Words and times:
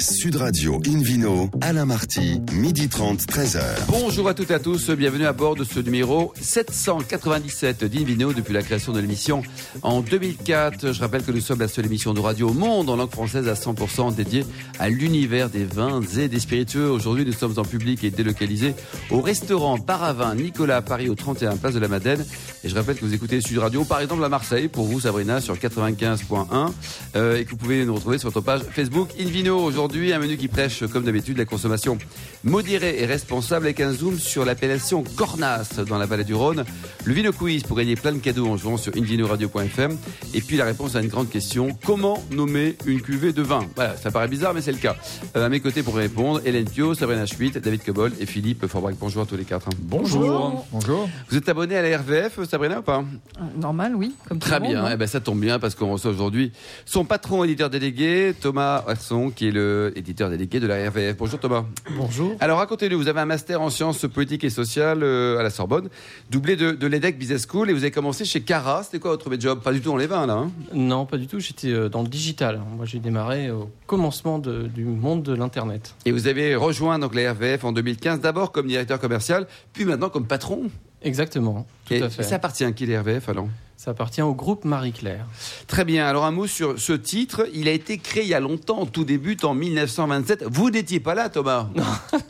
Sud 0.00 0.36
Radio 0.36 0.80
Invino, 0.86 1.50
Alain 1.60 1.84
Marty, 1.84 2.40
midi 2.52 2.88
30, 2.88 3.20
13h. 3.22 3.60
Bonjour 3.88 4.28
à 4.28 4.34
toutes 4.34 4.52
et 4.52 4.54
à 4.54 4.60
tous, 4.60 4.90
bienvenue 4.90 5.26
à 5.26 5.32
bord 5.32 5.56
de 5.56 5.64
ce 5.64 5.80
numéro 5.80 6.32
797 6.40 7.84
d'Invino 7.84 8.32
depuis 8.32 8.54
la 8.54 8.62
création 8.62 8.92
de 8.92 9.00
l'émission 9.00 9.42
en 9.82 10.00
2004. 10.00 10.92
Je 10.92 11.00
rappelle 11.00 11.24
que 11.24 11.32
nous 11.32 11.40
sommes 11.40 11.58
la 11.58 11.66
seule 11.66 11.86
émission 11.86 12.14
de 12.14 12.20
radio 12.20 12.50
au 12.50 12.52
monde 12.52 12.88
en 12.90 12.96
langue 12.96 13.10
française 13.10 13.48
à 13.48 13.54
100% 13.54 14.14
dédiée 14.14 14.44
à 14.78 14.88
l'univers 14.88 15.50
des 15.50 15.64
vins 15.64 16.00
et 16.16 16.28
des 16.28 16.38
spiritueux. 16.38 16.88
Aujourd'hui, 16.88 17.24
nous 17.24 17.32
sommes 17.32 17.58
en 17.58 17.64
public 17.64 18.04
et 18.04 18.10
délocalisés 18.10 18.74
au 19.10 19.20
restaurant 19.20 19.78
Bar 19.78 20.14
Nicolas 20.36 20.76
à 20.76 20.82
Paris 20.82 21.08
au 21.08 21.16
31 21.16 21.56
Place 21.56 21.74
de 21.74 21.80
la 21.80 21.88
Madeleine. 21.88 22.24
Et 22.62 22.68
je 22.68 22.74
rappelle 22.76 22.96
que 22.96 23.04
vous 23.04 23.14
écoutez 23.14 23.40
Sud 23.40 23.58
Radio 23.58 23.82
par 23.84 24.00
exemple 24.00 24.22
à 24.22 24.28
Marseille 24.28 24.68
pour 24.68 24.86
vous 24.86 25.00
Sabrina 25.00 25.40
sur 25.40 25.56
95.1 25.56 26.70
euh, 27.16 27.36
et 27.36 27.44
que 27.44 27.50
vous 27.50 27.56
pouvez 27.56 27.84
nous 27.84 27.96
retrouver 27.96 28.18
sur 28.18 28.28
notre 28.28 28.42
page 28.42 28.60
Facebook 28.70 29.08
Invino. 29.18 29.58
Aujourd'hui, 29.58 29.87
un 29.94 30.18
menu 30.18 30.36
qui 30.36 30.48
prêche, 30.48 30.84
comme 30.86 31.04
d'habitude, 31.04 31.38
la 31.38 31.44
consommation 31.44 31.98
modérée 32.44 33.00
et 33.00 33.06
responsable 33.06 33.66
avec 33.66 33.80
un 33.80 33.92
zoom 33.92 34.18
sur 34.18 34.44
l'appellation 34.44 35.02
Cornas 35.16 35.80
dans 35.88 35.98
la 35.98 36.06
vallée 36.06 36.24
du 36.24 36.34
Rhône. 36.34 36.64
Le 37.04 37.12
Vino 37.12 37.32
Quiz 37.32 37.62
pour 37.62 37.76
gagner 37.76 37.96
plein 37.96 38.12
de 38.12 38.18
cadeaux 38.18 38.46
en 38.46 38.56
jouant 38.56 38.76
sur 38.76 38.92
invinoradio.fm. 38.96 39.96
Et 40.34 40.40
puis 40.40 40.56
la 40.56 40.64
réponse 40.64 40.94
à 40.94 41.00
une 41.00 41.08
grande 41.08 41.30
question 41.30 41.76
comment 41.84 42.22
nommer 42.30 42.76
une 42.86 43.00
cuvée 43.00 43.32
de 43.32 43.42
vin? 43.42 43.66
Voilà, 43.76 43.96
ça 43.96 44.10
paraît 44.10 44.28
bizarre, 44.28 44.54
mais 44.54 44.60
c'est 44.60 44.72
le 44.72 44.78
cas. 44.78 44.96
Euh, 45.36 45.46
à 45.46 45.48
mes 45.48 45.60
côtés 45.60 45.82
pour 45.82 45.96
répondre, 45.96 46.40
Hélène 46.44 46.68
Pio, 46.68 46.94
Sabrina 46.94 47.26
Schmitt, 47.26 47.58
David 47.58 47.82
Cobol 47.82 48.12
et 48.20 48.26
Philippe 48.26 48.66
Forbrac. 48.66 48.94
Bonjour 49.00 49.22
à 49.22 49.26
tous 49.26 49.36
les 49.36 49.44
quatre. 49.44 49.68
Bonjour. 49.80 50.66
Bonjour. 50.70 51.08
Vous 51.30 51.36
êtes 51.36 51.48
abonné 51.48 51.76
à 51.76 51.82
la 51.82 51.98
RVF, 51.98 52.44
Sabrina, 52.48 52.80
ou 52.80 52.82
pas? 52.82 52.98
Euh, 53.38 53.42
Normal, 53.60 53.94
oui. 53.96 54.14
Comme 54.28 54.38
Très 54.38 54.60
bien, 54.60 54.84
hein. 54.84 54.90
eh 54.92 54.96
ben, 54.96 55.06
ça 55.06 55.20
tombe 55.20 55.40
bien 55.40 55.58
parce 55.58 55.74
qu'on 55.74 55.92
reçoit 55.92 56.10
aujourd'hui 56.10 56.52
son 56.84 57.04
patron 57.04 57.44
éditeur 57.44 57.70
délégué, 57.70 58.34
Thomas 58.40 58.84
Herson, 58.88 59.30
qui 59.30 59.48
est 59.48 59.52
le 59.52 59.77
éditeur 59.94 60.30
délégué 60.30 60.60
de 60.60 60.66
la 60.66 60.88
RVF. 60.88 61.16
Bonjour 61.16 61.38
Thomas. 61.38 61.64
Bonjour. 61.96 62.34
Alors 62.40 62.58
racontez-nous, 62.58 62.98
vous 62.98 63.08
avez 63.08 63.20
un 63.20 63.26
master 63.26 63.60
en 63.60 63.70
sciences 63.70 64.06
politiques 64.06 64.44
et 64.44 64.50
sociales 64.50 65.02
euh, 65.02 65.38
à 65.38 65.42
la 65.42 65.50
Sorbonne, 65.50 65.88
doublé 66.30 66.56
de, 66.56 66.72
de 66.72 66.86
l'EDEC 66.86 67.18
Business 67.18 67.46
School, 67.50 67.70
et 67.70 67.72
vous 67.72 67.82
avez 67.82 67.90
commencé 67.90 68.24
chez 68.24 68.40
Cara. 68.42 68.82
C'était 68.82 68.98
quoi 68.98 69.10
votre 69.12 69.30
job? 69.38 69.60
Pas 69.62 69.72
du 69.72 69.80
tout 69.80 69.90
dans 69.90 69.96
les 69.96 70.06
vins, 70.06 70.26
là 70.26 70.34
hein 70.34 70.50
Non, 70.72 71.06
pas 71.06 71.16
du 71.16 71.26
tout. 71.26 71.40
J'étais 71.40 71.72
euh, 71.72 71.88
dans 71.88 72.02
le 72.02 72.08
digital. 72.08 72.60
Moi, 72.76 72.86
j'ai 72.86 72.98
démarré 72.98 73.50
au 73.50 73.70
commencement 73.86 74.38
du 74.38 74.84
monde 74.84 75.22
de 75.22 75.34
l'Internet. 75.34 75.94
Et 76.04 76.12
vous 76.12 76.26
avez 76.26 76.54
rejoint 76.54 76.98
donc 76.98 77.14
la 77.14 77.32
RVF 77.32 77.64
en 77.64 77.72
2015, 77.72 78.20
d'abord 78.20 78.52
comme 78.52 78.66
directeur 78.66 78.98
commercial, 79.00 79.46
puis 79.72 79.84
maintenant 79.84 80.08
comme 80.10 80.26
patron 80.26 80.70
Exactement, 81.02 81.66
tout 81.86 81.94
et 81.94 82.02
à 82.02 82.10
fait. 82.10 82.22
Ça 82.24 82.36
appartient 82.36 82.64
à 82.64 82.72
qui 82.72 82.86
les 82.86 82.98
RVF 82.98 83.28
alors 83.28 83.48
ça 83.88 83.92
appartient 83.92 84.20
au 84.20 84.34
groupe 84.34 84.66
Marie-Claire. 84.66 85.24
Très 85.66 85.86
bien. 85.86 86.06
Alors 86.06 86.26
un 86.26 86.30
mot 86.30 86.46
sur 86.46 86.78
ce 86.78 86.92
titre. 86.92 87.48
Il 87.54 87.68
a 87.68 87.72
été 87.72 87.96
créé 87.96 88.22
il 88.22 88.28
y 88.28 88.34
a 88.34 88.40
longtemps. 88.40 88.84
Tout 88.84 89.04
débute 89.04 89.44
en 89.44 89.54
1927. 89.54 90.44
Vous 90.46 90.68
n'étiez 90.68 91.00
pas 91.00 91.14
là, 91.14 91.30
Thomas 91.30 91.70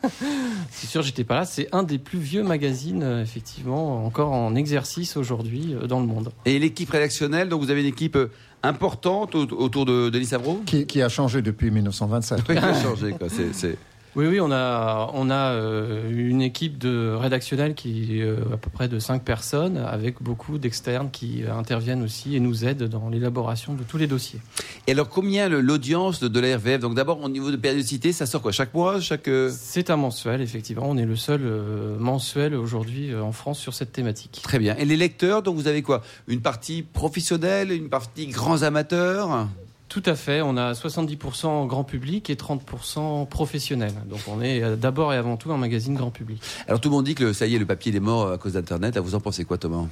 C'est 0.71 0.87
sûr, 0.87 1.03
j'étais 1.03 1.25
pas 1.25 1.35
là. 1.35 1.45
C'est 1.45 1.69
un 1.73 1.83
des 1.83 1.99
plus 1.99 2.21
vieux 2.21 2.45
magazines, 2.45 3.03
euh, 3.03 3.23
effectivement, 3.23 4.07
encore 4.07 4.31
en 4.31 4.55
exercice 4.55 5.17
aujourd'hui 5.17 5.75
euh, 5.75 5.89
dans 5.89 5.99
le 5.99 6.07
monde. 6.07 6.31
Et 6.45 6.61
l'équipe 6.61 6.91
rédactionnelle, 6.91 7.49
donc 7.49 7.61
vous 7.61 7.73
avez 7.73 7.81
une 7.81 7.89
équipe 7.89 8.15
euh, 8.15 8.31
importante 8.63 9.35
autour 9.35 9.85
de 9.85 10.11
Denis 10.11 10.27
Savreau 10.27 10.63
qui, 10.65 10.87
qui, 10.87 11.03
a 11.03 11.09
changé 11.09 11.43
depuis 11.43 11.73
1927. 11.73 12.39
Oui, 12.49 12.55
qui 12.55 12.65
a 12.65 12.83
changé, 12.83 13.13
quoi. 13.19 13.27
C'est 13.29 13.77
oui, 14.19 14.27
oui, 14.27 14.41
on 14.41 14.51
a, 14.51 15.11
on 15.15 15.31
a 15.31 15.53
euh, 15.53 16.11
une 16.11 16.43
équipe 16.43 16.77
de 16.77 17.15
rédactionnelle 17.15 17.77
qui 17.77 18.19
est 18.19 18.23
euh, 18.25 18.39
à 18.53 18.57
peu 18.57 18.69
près 18.69 18.89
de 18.89 18.99
5 18.99 19.23
personnes, 19.23 19.77
avec 19.77 20.21
beaucoup 20.21 20.59
d'externes 20.59 21.09
qui 21.13 21.45
interviennent 21.49 22.03
aussi 22.03 22.35
et 22.35 22.41
nous 22.41 22.65
aident 22.65 22.89
dans 22.89 23.11
l'élaboration 23.11 23.75
de 23.75 23.85
tous 23.85 23.97
les 23.97 24.09
dossiers. 24.09 24.41
Et 24.89 24.91
alors, 24.91 25.09
combien 25.09 25.49
l'audience 25.49 26.19
de, 26.19 26.27
de 26.27 26.41
la 26.41 26.57
RVF 26.57 26.81
Donc 26.81 26.97
d'abord, 26.97 27.23
au 27.23 27.29
niveau 27.29 27.53
de 27.53 27.57
périodicité, 27.57 28.13
ça 28.13 28.27
sort 28.27 28.43
quoi? 28.43 28.51
Chaque 28.51 28.75
mois 28.75 28.99
chaque... 29.01 29.29
euh? 29.29 29.53
C'est 29.57 29.89
un 29.89 29.97
mensuel, 29.97 30.41
effectivement. 30.41 30.87
On 30.89 30.97
est 30.97 31.07
le 31.07 31.15
seul 31.15 31.43
euh, 31.45 31.97
mensuel 31.97 32.57
aujourd'hui 32.57 33.15
en 33.15 33.31
France 33.31 33.61
sur 33.61 33.73
cette 33.73 33.93
thématique. 33.93 34.41
Très 34.43 34.59
bien. 34.59 34.75
Et 34.79 34.85
les 34.85 34.97
lecteurs, 34.97 35.45
donc 35.45 35.55
vous 35.55 35.69
avez 35.69 35.83
quoi? 35.83 36.03
Une 36.27 36.41
partie 36.41 36.83
professionnelle, 36.83 37.71
une 37.71 37.89
partie 37.89 38.27
grands 38.27 38.63
amateurs? 38.65 39.47
Tout 39.89 40.03
à 40.07 40.15
fait. 40.15 40.41
On 40.43 40.57
a 40.57 40.73
70% 40.73 41.67
grand 41.67 41.85
public 41.85 42.31
et 42.31 42.35
30% 42.35 43.27
professionnel. 43.29 43.93
Donc 44.09 44.21
on 44.29 44.41
est 44.43 44.77
d'abord 44.77 45.13
et 45.13 45.17
avant 45.17 45.37
tout 45.37 45.53
un 45.53 45.57
magazine 45.57 45.95
grand 45.95 46.11
public. 46.11 46.43
Alors 46.67 46.81
tout 46.81 46.89
le 46.89 46.95
monde 46.95 47.05
dit 47.05 47.15
que 47.15 47.33
ça 47.33 47.47
y 47.47 47.55
est, 47.55 47.59
le 47.59 47.67
papier 47.67 47.95
est 47.95 48.01
mort 48.01 48.31
à 48.31 48.39
cause 48.39 48.53
d'Internet. 48.55 48.97
Vous 48.99 49.15
en 49.15 49.21
pensez 49.21 49.45
quoi, 49.45 49.59
Thomas? 49.59 49.87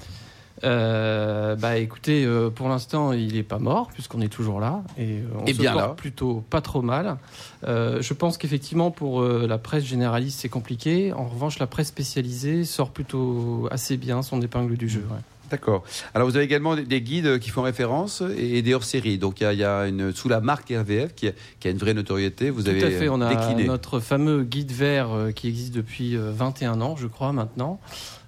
Euh, 0.64 1.54
bah 1.54 1.76
écoutez, 1.76 2.24
euh, 2.24 2.48
pour 2.48 2.68
l'instant 2.68 3.12
il 3.12 3.34
n'est 3.34 3.42
pas 3.42 3.58
mort 3.58 3.88
puisqu'on 3.92 4.22
est 4.22 4.28
toujours 4.28 4.58
là 4.58 4.82
et 4.96 5.18
euh, 5.18 5.24
on 5.38 5.44
et 5.44 5.52
se 5.52 5.58
bien 5.58 5.72
porte 5.74 5.86
là. 5.86 5.94
plutôt 5.94 6.42
pas 6.48 6.62
trop 6.62 6.80
mal. 6.80 7.18
Euh, 7.64 8.00
je 8.00 8.14
pense 8.14 8.38
qu'effectivement 8.38 8.90
pour 8.90 9.20
euh, 9.20 9.46
la 9.46 9.58
presse 9.58 9.84
généraliste 9.84 10.40
c'est 10.40 10.48
compliqué. 10.48 11.12
En 11.12 11.26
revanche 11.26 11.58
la 11.58 11.66
presse 11.66 11.88
spécialisée 11.88 12.64
sort 12.64 12.90
plutôt 12.90 13.68
assez 13.70 13.98
bien 13.98 14.22
son 14.22 14.40
épingle 14.40 14.78
du 14.78 14.88
jeu. 14.88 15.04
Ouais. 15.10 15.18
D'accord. 15.50 15.84
Alors 16.14 16.28
vous 16.28 16.36
avez 16.36 16.44
également 16.44 16.74
des 16.76 17.00
guides 17.00 17.38
qui 17.38 17.50
font 17.50 17.62
référence 17.62 18.22
et 18.36 18.62
des 18.62 18.74
hors-séries. 18.74 19.18
Donc 19.18 19.40
il 19.40 19.50
y, 19.52 19.56
y, 19.56 19.64
a 19.64 19.86
une 19.86 20.12
sous 20.12 20.28
la 20.28 20.40
marque 20.40 20.70
RVF 20.70 21.14
qui 21.14 21.28
a, 21.28 21.32
qui 21.60 21.68
a 21.68 21.70
une 21.70 21.78
vraie 21.78 21.94
notoriété. 21.94 22.50
Vous 22.50 22.62
Tout 22.62 22.70
avez 22.70 22.84
à 22.84 22.90
fait. 22.90 23.08
On 23.08 23.20
a 23.20 23.34
décliné. 23.34 23.64
notre 23.64 24.00
fameux 24.00 24.42
guide 24.42 24.72
vert 24.72 25.12
euh, 25.12 25.30
qui 25.30 25.48
existe 25.48 25.74
depuis 25.74 26.16
21 26.16 26.80
ans, 26.80 26.96
je 26.96 27.06
crois 27.06 27.32
maintenant, 27.32 27.80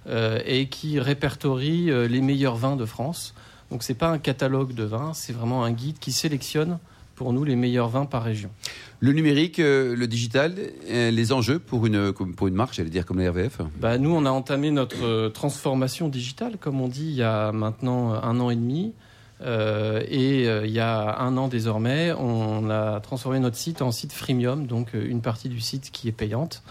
euh, 0.07 0.39
et 0.45 0.67
qui 0.67 0.99
répertorie 0.99 1.91
euh, 1.91 2.07
les 2.07 2.21
meilleurs 2.21 2.55
vins 2.55 2.75
de 2.75 2.85
France. 2.85 3.33
Donc 3.69 3.83
c'est 3.83 3.93
pas 3.93 4.09
un 4.09 4.17
catalogue 4.17 4.73
de 4.73 4.83
vins, 4.83 5.13
c'est 5.13 5.33
vraiment 5.33 5.63
un 5.63 5.71
guide 5.71 5.99
qui 5.99 6.11
sélectionne 6.11 6.79
pour 7.15 7.33
nous 7.33 7.43
les 7.43 7.55
meilleurs 7.55 7.89
vins 7.89 8.05
par 8.05 8.23
région. 8.23 8.49
Le 9.01 9.13
numérique, 9.13 9.59
euh, 9.59 9.95
le 9.95 10.07
digital, 10.07 10.55
euh, 10.89 11.09
les 11.09 11.31
enjeux 11.31 11.57
pour 11.57 11.85
une, 11.85 12.11
pour 12.11 12.47
une 12.47 12.53
marque, 12.53 12.73
j'allais 12.73 12.89
dire 12.89 13.05
comme 13.05 13.19
la 13.19 13.31
RVF 13.31 13.61
bah, 13.79 13.97
Nous, 13.97 14.13
on 14.13 14.25
a 14.25 14.29
entamé 14.29 14.71
notre 14.71 15.05
euh, 15.05 15.29
transformation 15.29 16.09
digitale, 16.09 16.57
comme 16.59 16.81
on 16.81 16.89
dit, 16.89 17.07
il 17.07 17.15
y 17.15 17.23
a 17.23 17.53
maintenant 17.53 18.13
un 18.13 18.39
an 18.39 18.49
et 18.49 18.55
demi. 18.55 18.93
Et 19.41 20.43
il 20.43 20.71
y 20.71 20.81
a 20.81 21.17
un 21.21 21.37
an 21.37 21.47
désormais, 21.47 22.11
on 22.11 22.69
a 22.69 22.99
transformé 22.99 23.39
notre 23.39 23.55
site 23.55 23.81
en 23.81 23.93
site 23.93 24.11
freemium, 24.11 24.67
donc 24.67 24.93
une 24.93 25.21
partie 25.21 25.47
du 25.47 25.61
site 25.61 25.91
qui 25.91 26.09
est 26.09 26.11
payante. 26.11 26.61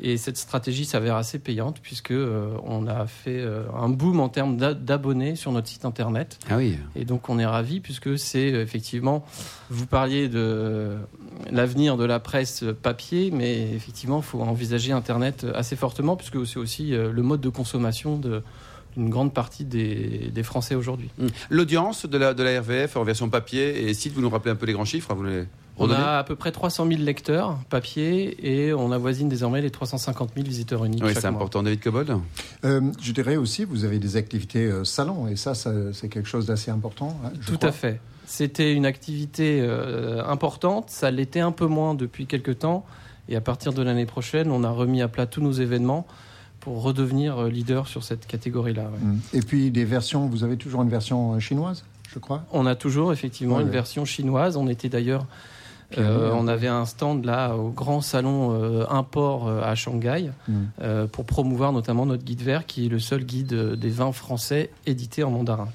Et 0.00 0.16
cette 0.16 0.38
stratégie 0.38 0.84
s'avère 0.84 1.16
assez 1.16 1.38
payante 1.38 1.80
puisque 1.82 2.12
euh, 2.12 2.56
on 2.64 2.86
a 2.86 3.06
fait 3.06 3.40
euh, 3.40 3.64
un 3.76 3.88
boom 3.90 4.20
en 4.20 4.28
termes 4.28 4.56
d'abonnés 4.56 5.36
sur 5.36 5.52
notre 5.52 5.68
site 5.68 5.84
internet. 5.84 6.38
Ah 6.48 6.56
oui. 6.56 6.78
Et 6.96 7.04
donc 7.04 7.28
on 7.28 7.38
est 7.38 7.46
ravi 7.46 7.80
puisque 7.80 8.18
c'est 8.18 8.48
effectivement, 8.48 9.24
vous 9.68 9.86
parliez 9.86 10.28
de 10.28 10.96
l'avenir 11.50 11.96
de 11.96 12.04
la 12.04 12.20
presse 12.20 12.64
papier, 12.82 13.30
mais 13.32 13.72
effectivement 13.74 14.18
il 14.18 14.24
faut 14.24 14.40
envisager 14.40 14.92
internet 14.92 15.46
assez 15.54 15.76
fortement 15.76 16.16
puisque 16.16 16.46
c'est 16.46 16.58
aussi 16.58 16.94
euh, 16.94 17.12
le 17.12 17.22
mode 17.22 17.40
de 17.40 17.50
consommation 17.50 18.16
de 18.16 18.42
une 18.96 19.08
grande 19.08 19.32
partie 19.32 19.64
des, 19.64 20.30
des 20.32 20.42
Français 20.42 20.74
aujourd'hui. 20.74 21.08
L'audience 21.48 22.04
de 22.04 22.18
la, 22.18 22.34
de 22.34 22.42
la 22.42 22.60
RVF 22.60 22.96
en 22.96 23.04
version 23.04 23.30
papier 23.30 23.88
et 23.88 23.94
site, 23.94 24.12
vous 24.12 24.20
nous 24.20 24.28
rappelez 24.28 24.50
un 24.50 24.56
peu 24.56 24.66
les 24.66 24.74
grands 24.74 24.84
chiffres 24.84 25.14
vous 25.14 25.24
les 25.24 25.44
on 25.78 25.90
a 25.90 26.18
à 26.18 26.24
peu 26.24 26.36
près 26.36 26.52
300 26.52 26.86
000 26.86 27.00
lecteurs 27.02 27.58
papier 27.70 28.36
et 28.66 28.72
on 28.74 28.92
avoisine 28.92 29.28
désormais 29.28 29.60
les 29.62 29.70
350 29.70 30.30
000 30.34 30.46
visiteurs 30.46 30.84
uniques. 30.84 31.02
Oui, 31.04 31.12
c'est 31.14 31.24
important. 31.26 31.62
David 31.62 31.80
Cobold 31.80 32.16
euh, 32.64 32.80
Je 33.00 33.12
dirais 33.12 33.36
aussi, 33.36 33.64
vous 33.64 33.84
avez 33.84 33.98
des 33.98 34.16
activités 34.16 34.66
euh, 34.66 34.84
salon 34.84 35.26
et 35.28 35.36
ça, 35.36 35.54
ça 35.54 35.72
c'est 35.92 36.08
quelque 36.08 36.28
chose 36.28 36.46
d'assez 36.46 36.70
important. 36.70 37.16
Hein, 37.24 37.30
Tout 37.46 37.56
crois. 37.56 37.70
à 37.70 37.72
fait. 37.72 38.00
C'était 38.26 38.72
une 38.72 38.86
activité 38.86 39.60
euh, 39.62 40.24
importante. 40.26 40.90
Ça 40.90 41.10
l'était 41.10 41.40
un 41.40 41.52
peu 41.52 41.66
moins 41.66 41.94
depuis 41.94 42.26
quelques 42.26 42.60
temps. 42.60 42.84
Et 43.28 43.36
à 43.36 43.40
partir 43.40 43.72
de 43.72 43.82
l'année 43.82 44.06
prochaine, 44.06 44.50
on 44.50 44.64
a 44.64 44.70
remis 44.70 45.00
à 45.02 45.08
plat 45.08 45.26
tous 45.26 45.40
nos 45.40 45.52
événements 45.52 46.06
pour 46.60 46.82
redevenir 46.82 47.44
leader 47.44 47.88
sur 47.88 48.04
cette 48.04 48.26
catégorie-là. 48.26 48.82
Ouais. 48.84 49.38
Et 49.38 49.40
puis 49.42 49.70
des 49.70 49.84
versions, 49.84 50.26
vous 50.28 50.44
avez 50.44 50.56
toujours 50.56 50.82
une 50.82 50.88
version 50.88 51.38
chinoise, 51.40 51.84
je 52.12 52.18
crois? 52.18 52.44
On 52.52 52.66
a 52.66 52.74
toujours 52.76 53.12
effectivement 53.12 53.56
Ouais, 53.56 53.62
une 53.62 53.68
ouais. 53.68 53.72
version 53.74 54.04
chinoise. 54.04 54.56
On 54.56 54.68
était 54.68 54.88
d'ailleurs 54.88 55.26
euh, 55.98 56.30
on 56.34 56.48
avait 56.48 56.68
un 56.68 56.84
stand 56.84 57.24
là 57.24 57.54
au 57.54 57.70
grand 57.70 58.00
salon 58.00 58.52
euh, 58.52 58.84
import 58.88 59.48
euh, 59.48 59.60
à 59.62 59.74
Shanghai 59.74 60.30
Mm. 60.48 61.06
pour 61.12 61.24
promouvoir 61.24 61.72
notamment 61.72 62.06
notre 62.06 62.24
guide 62.24 62.42
vert 62.42 62.66
qui 62.66 62.86
est 62.86 62.88
le 62.88 62.98
seul 62.98 63.24
guide 63.24 63.54
des 63.54 63.88
vins 63.88 64.12
français 64.12 64.70
édité 64.86 65.22
en 65.22 65.30
mandarin. 65.30 65.68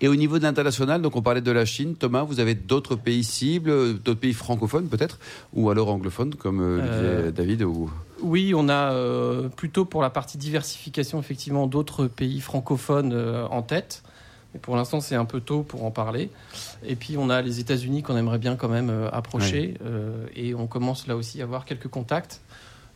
Et 0.00 0.08
au 0.08 0.14
niveau 0.14 0.38
de 0.38 0.44
l'international, 0.44 1.02
donc 1.02 1.16
on 1.16 1.22
parlait 1.22 1.40
de 1.40 1.50
la 1.50 1.64
Chine, 1.64 1.94
Thomas, 1.96 2.22
vous 2.22 2.40
avez 2.40 2.54
d'autres 2.54 2.96
pays 2.96 3.24
cibles, 3.24 3.98
d'autres 3.98 4.20
pays 4.20 4.32
francophones 4.32 4.88
peut-être, 4.88 5.18
ou 5.54 5.70
alors 5.70 5.88
anglophones 5.88 6.34
comme 6.34 6.82
David 7.34 7.62
ou... 7.62 7.90
Oui, 8.22 8.52
on 8.54 8.68
a 8.68 8.94
plutôt 9.56 9.84
pour 9.84 10.02
la 10.02 10.10
partie 10.10 10.38
diversification 10.38 11.18
effectivement 11.18 11.66
d'autres 11.66 12.06
pays 12.06 12.40
francophones 12.40 13.14
en 13.50 13.62
tête. 13.62 14.02
Mais 14.54 14.60
pour 14.60 14.76
l'instant, 14.76 15.00
c'est 15.00 15.14
un 15.14 15.24
peu 15.24 15.40
tôt 15.40 15.62
pour 15.62 15.84
en 15.84 15.90
parler. 15.90 16.30
Et 16.84 16.96
puis, 16.96 17.16
on 17.16 17.30
a 17.30 17.42
les 17.42 17.60
États-Unis 17.60 18.02
qu'on 18.02 18.16
aimerait 18.16 18.38
bien 18.38 18.56
quand 18.56 18.68
même 18.68 18.90
euh, 18.90 19.08
approcher. 19.10 19.74
Ouais. 19.80 19.90
et 20.34 20.54
on 20.54 20.66
commence 20.66 21.06
là 21.06 21.16
aussi 21.16 21.40
à 21.40 21.44
avoir 21.44 21.64
quelques 21.64 21.88
contacts. 21.88 22.40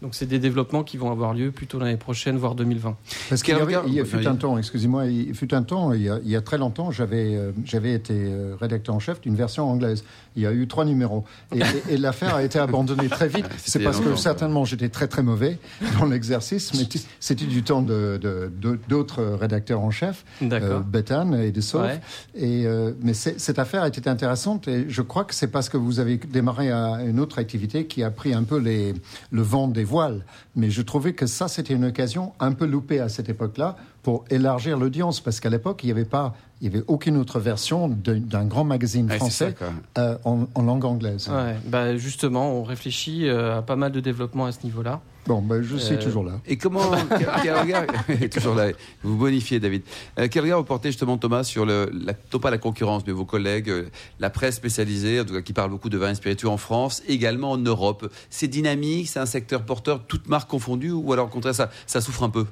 Donc 0.03 0.15
c'est 0.15 0.27
des 0.27 0.39
développements 0.39 0.85
qui 0.85 0.99
vont 0.99 1.11
avoir 1.11 1.33
lieu 1.33 1.51
plutôt 1.51 1.79
l'année 1.79 1.97
prochaine, 1.97 2.37
voire 2.37 2.55
2020. 2.55 2.97
Parce 3.31 3.43
qu'il 3.43 3.57
y, 3.57 3.59
regard- 3.59 3.85
il 3.87 3.95
y 3.95 4.01
a 4.01 4.05
fut 4.05 4.17
Oui. 4.19 4.27
un 4.27 4.37
temps, 4.37 4.59
excusez-moi, 4.59 5.07
il 5.07 5.35
fut 5.35 5.55
un 5.55 5.63
temps, 5.63 5.93
il 5.95 6.03
y 6.03 6.11
a, 6.11 6.19
il 6.23 6.31
y 6.31 6.37
a 6.37 6.43
très 6.43 6.59
longtemps, 6.59 6.91
j'avais 6.91 7.35
euh, 7.35 7.53
j'avais 7.65 7.95
été 7.95 8.13
euh, 8.15 8.55
rédacteur 8.61 8.95
en 8.95 8.99
chef 8.99 9.23
d'une 9.23 9.37
version 9.37 9.65
anglaise. 9.71 10.05
Il 10.37 10.43
y 10.43 10.47
a 10.47 10.53
eu 10.53 10.67
trois 10.69 10.85
numéros. 10.85 11.25
Et, 11.55 11.61
et- 11.61 11.95
et 11.95 11.97
l'affaire 11.97 12.35
a 12.35 12.43
été 12.43 12.59
abandonnée 12.59 13.09
très 13.09 13.27
vite. 13.29 13.47
C'est 13.57 13.79
parce 13.83 14.01
que 14.01 14.15
certainement 14.17 14.67
j'étais 14.67 14.91
très 14.91 15.09
très 15.09 15.23
mauvais 15.23 15.59
dans 15.99 16.05
l'exercice, 16.05 16.75
mais 16.75 16.87
c'était 17.19 17.47
du 17.47 17.63
temps 17.63 17.81
de- 17.81 18.19
de- 18.21 18.53
de- 18.61 18.79
d'autres 18.89 19.23
rédacteurs 19.23 19.81
en 19.81 19.91
chef, 19.91 20.27
euh. 20.43 20.81
Bethan 20.81 21.33
et 21.33 21.53
de 21.53 21.61
Sauf. 21.63 21.81
Ouais. 21.83 22.01
Et, 22.35 22.67
euh, 22.67 22.93
mais 23.01 23.15
cette 23.15 23.59
affaire 23.59 23.87
était 23.87 24.09
intéressante 24.09 24.69
et 24.69 24.85
je 24.91 25.01
crois 25.01 25.25
que 25.25 25.35
c'est 25.35 25.47
parce 25.49 25.71
que 25.71 25.79
vous 25.79 26.01
avez 26.01 26.19
démarré 26.19 26.71
à 26.71 27.03
une 27.03 27.19
autre 27.19 27.39
activité 27.39 27.87
qui 27.87 28.03
a 28.03 28.11
pris 28.11 28.35
un 28.35 28.43
peu 28.45 28.59
les, 28.59 28.93
le 29.31 29.41
vent 29.43 29.69
des 29.69 29.86
voiles. 29.87 30.25
Mais 30.55 30.71
je 30.71 30.83
trouvais 30.83 31.15
que 31.15 31.27
ça, 31.27 31.49
c'était 31.49 31.75
une 31.75 31.87
occasion 31.87 32.33
un 32.41 32.53
peu 32.53 32.67
loupée 32.67 33.01
à 33.01 33.09
cette 33.09 33.29
époque-là 33.29 33.77
pour 34.03 34.25
élargir 34.31 34.79
l'audience 34.79 35.21
parce 35.21 35.41
qu'à 35.41 35.49
l'époque, 35.49 35.83
il 35.83 35.87
n'y 35.87 35.93
avait 35.93 36.05
pas, 36.05 36.35
il 36.61 36.67
y 36.67 36.75
avait 36.75 36.85
aucune 36.87 37.17
autre 37.19 37.39
version 37.39 37.89
d'un 37.89 38.45
grand 38.47 38.65
magazine 38.65 39.07
Ouais, 39.07 39.13
c'est 39.13 39.19
français 39.19 39.55
ça, 39.59 40.01
euh, 40.03 40.17
en, 40.25 40.47
en 40.55 40.63
langue 40.63 40.85
anglaise. 40.85 41.29
Ouais, 41.29 41.57
bah 41.67 41.97
justement, 41.97 42.53
on 42.55 42.63
réfléchit 42.63 43.29
euh, 43.29 43.59
à 43.59 43.63
pas 43.63 43.77
mal 43.77 43.93
de 43.93 44.01
développement 44.01 44.47
à 44.47 44.53
ce 44.53 44.59
niveau-là. 44.65 45.01
Bon, 45.27 45.43
ben, 45.43 45.61
je 45.61 45.77
suis 45.77 45.97
Euh, 45.97 46.03
toujours 46.03 46.23
là. 46.25 46.41
Et 46.47 46.57
comment, 46.57 46.89
quel, 47.19 47.29
quel 47.43 47.59
regard, 47.59 47.85
toujours 48.31 48.55
là, 48.55 48.69
vous 49.03 49.17
bonifiez 49.17 49.59
David, 49.59 49.83
Euh, 50.19 50.29
quel 50.31 50.45
regard 50.45 50.59
vous 50.61 50.65
portez 50.65 50.89
justement 50.91 51.19
Thomas 51.19 51.43
sur 51.43 51.67
le, 51.67 51.91
la, 51.93 52.13
non 52.33 52.39
pas 52.39 52.51
la 52.51 52.59
concurrence, 52.59 53.03
mais 53.07 53.13
vos 53.13 53.25
collègues, 53.25 53.69
euh, 53.69 53.89
la 54.21 54.31
presse 54.31 54.55
spécialisée, 54.55 55.21
en 55.21 55.25
tout 55.25 55.35
cas 55.35 55.43
qui 55.43 55.53
parle 55.53 55.71
beaucoup 55.71 55.89
de 55.89 55.99
vins 55.99 56.11
et 56.11 56.15
spiritueux 56.15 56.49
en 56.49 56.57
France, 56.59 57.03
également 57.09 57.51
en 57.51 57.59
Europe. 57.59 58.09
C'est 58.31 58.47
dynamique, 58.49 59.09
c'est 59.09 59.19
un 59.19 59.27
secteur 59.27 59.63
porteur, 59.65 60.05
toutes 60.07 60.29
marques 60.29 60.49
confondues, 60.49 60.93
ou 60.93 61.13
alors 61.13 61.27
au 61.27 61.31
contraire 61.31 61.55
ça, 61.57 61.71
ça 61.87 62.01
souffre 62.01 62.23
un 62.23 62.31
peu? 62.31 62.47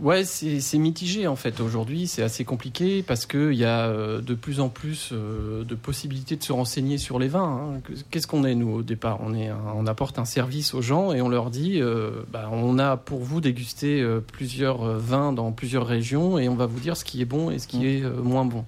Ouais, 0.00 0.24
c'est 0.24 0.78
mitigé 0.78 1.26
en 1.26 1.34
fait 1.34 1.60
aujourd'hui. 1.60 2.06
C'est 2.06 2.22
assez 2.22 2.44
compliqué 2.44 3.02
parce 3.02 3.26
qu'il 3.26 3.54
y 3.54 3.64
a 3.64 3.86
euh, 3.86 4.20
de 4.20 4.34
plus 4.34 4.60
en 4.60 4.68
plus 4.68 5.10
euh, 5.12 5.64
de 5.64 5.74
possibilités 5.74 6.36
de 6.36 6.42
se 6.42 6.52
renseigner 6.52 6.98
sur 6.98 7.18
les 7.18 7.26
vins. 7.28 7.74
hein. 7.76 7.80
Qu'est-ce 8.10 8.26
qu'on 8.28 8.44
est 8.44 8.54
nous 8.54 8.70
au 8.76 8.82
départ? 8.82 9.18
On, 9.22 9.34
est 9.34 9.48
un- 9.48 9.58
on 9.74 9.86
apporte 9.86 10.18
un 10.20 10.24
service 10.24 10.72
aux 10.74 10.82
gens 10.82 11.12
et 11.12 11.20
on 11.20 11.28
leur 11.28 11.50
dit 11.50 11.80
euh, 11.80 12.10
bah, 12.32 12.48
on 12.52 12.78
a 12.78 12.96
pour 12.96 13.20
vous 13.20 13.40
dégusté 13.40 14.06
plusieurs 14.32 14.82
vins 14.98 15.32
dans 15.32 15.50
plusieurs 15.52 15.86
régions 15.86 16.38
et 16.38 16.48
on 16.48 16.54
va 16.54 16.66
vous 16.66 16.78
dire 16.80 16.96
ce 16.96 17.04
qui 17.04 17.20
est 17.20 17.24
bon 17.26 17.50
et 17.50 17.58
ce 17.58 17.66
qui 17.66 17.86
est 17.86 18.02
euh, 18.04 18.22
moins 18.22 18.44
bon. 18.44 18.64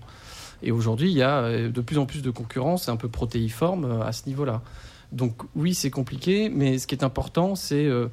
Et 0.63 0.73
aujourd'hui, 0.73 1.11
il 1.11 1.17
y 1.17 1.23
a 1.23 1.69
de 1.69 1.81
plus 1.81 1.99
en 1.99 2.07
plus 2.07 2.23
de 2.23 2.31
concurrence 2.31 2.89
un 2.89 2.97
peu 2.97 3.09
protéiforme 3.09 4.03
à 4.03 4.13
ce 4.13 4.27
niveau-là. 4.27 4.63
Donc 5.13 5.43
oui, 5.57 5.75
c'est 5.75 5.91
compliqué, 5.91 6.49
mais 6.51 6.79
ce 6.79 6.87
qui 6.87 6.95
est 6.95 7.05
important, 7.05 7.55
c'est 7.55 7.87
euh, 7.87 8.09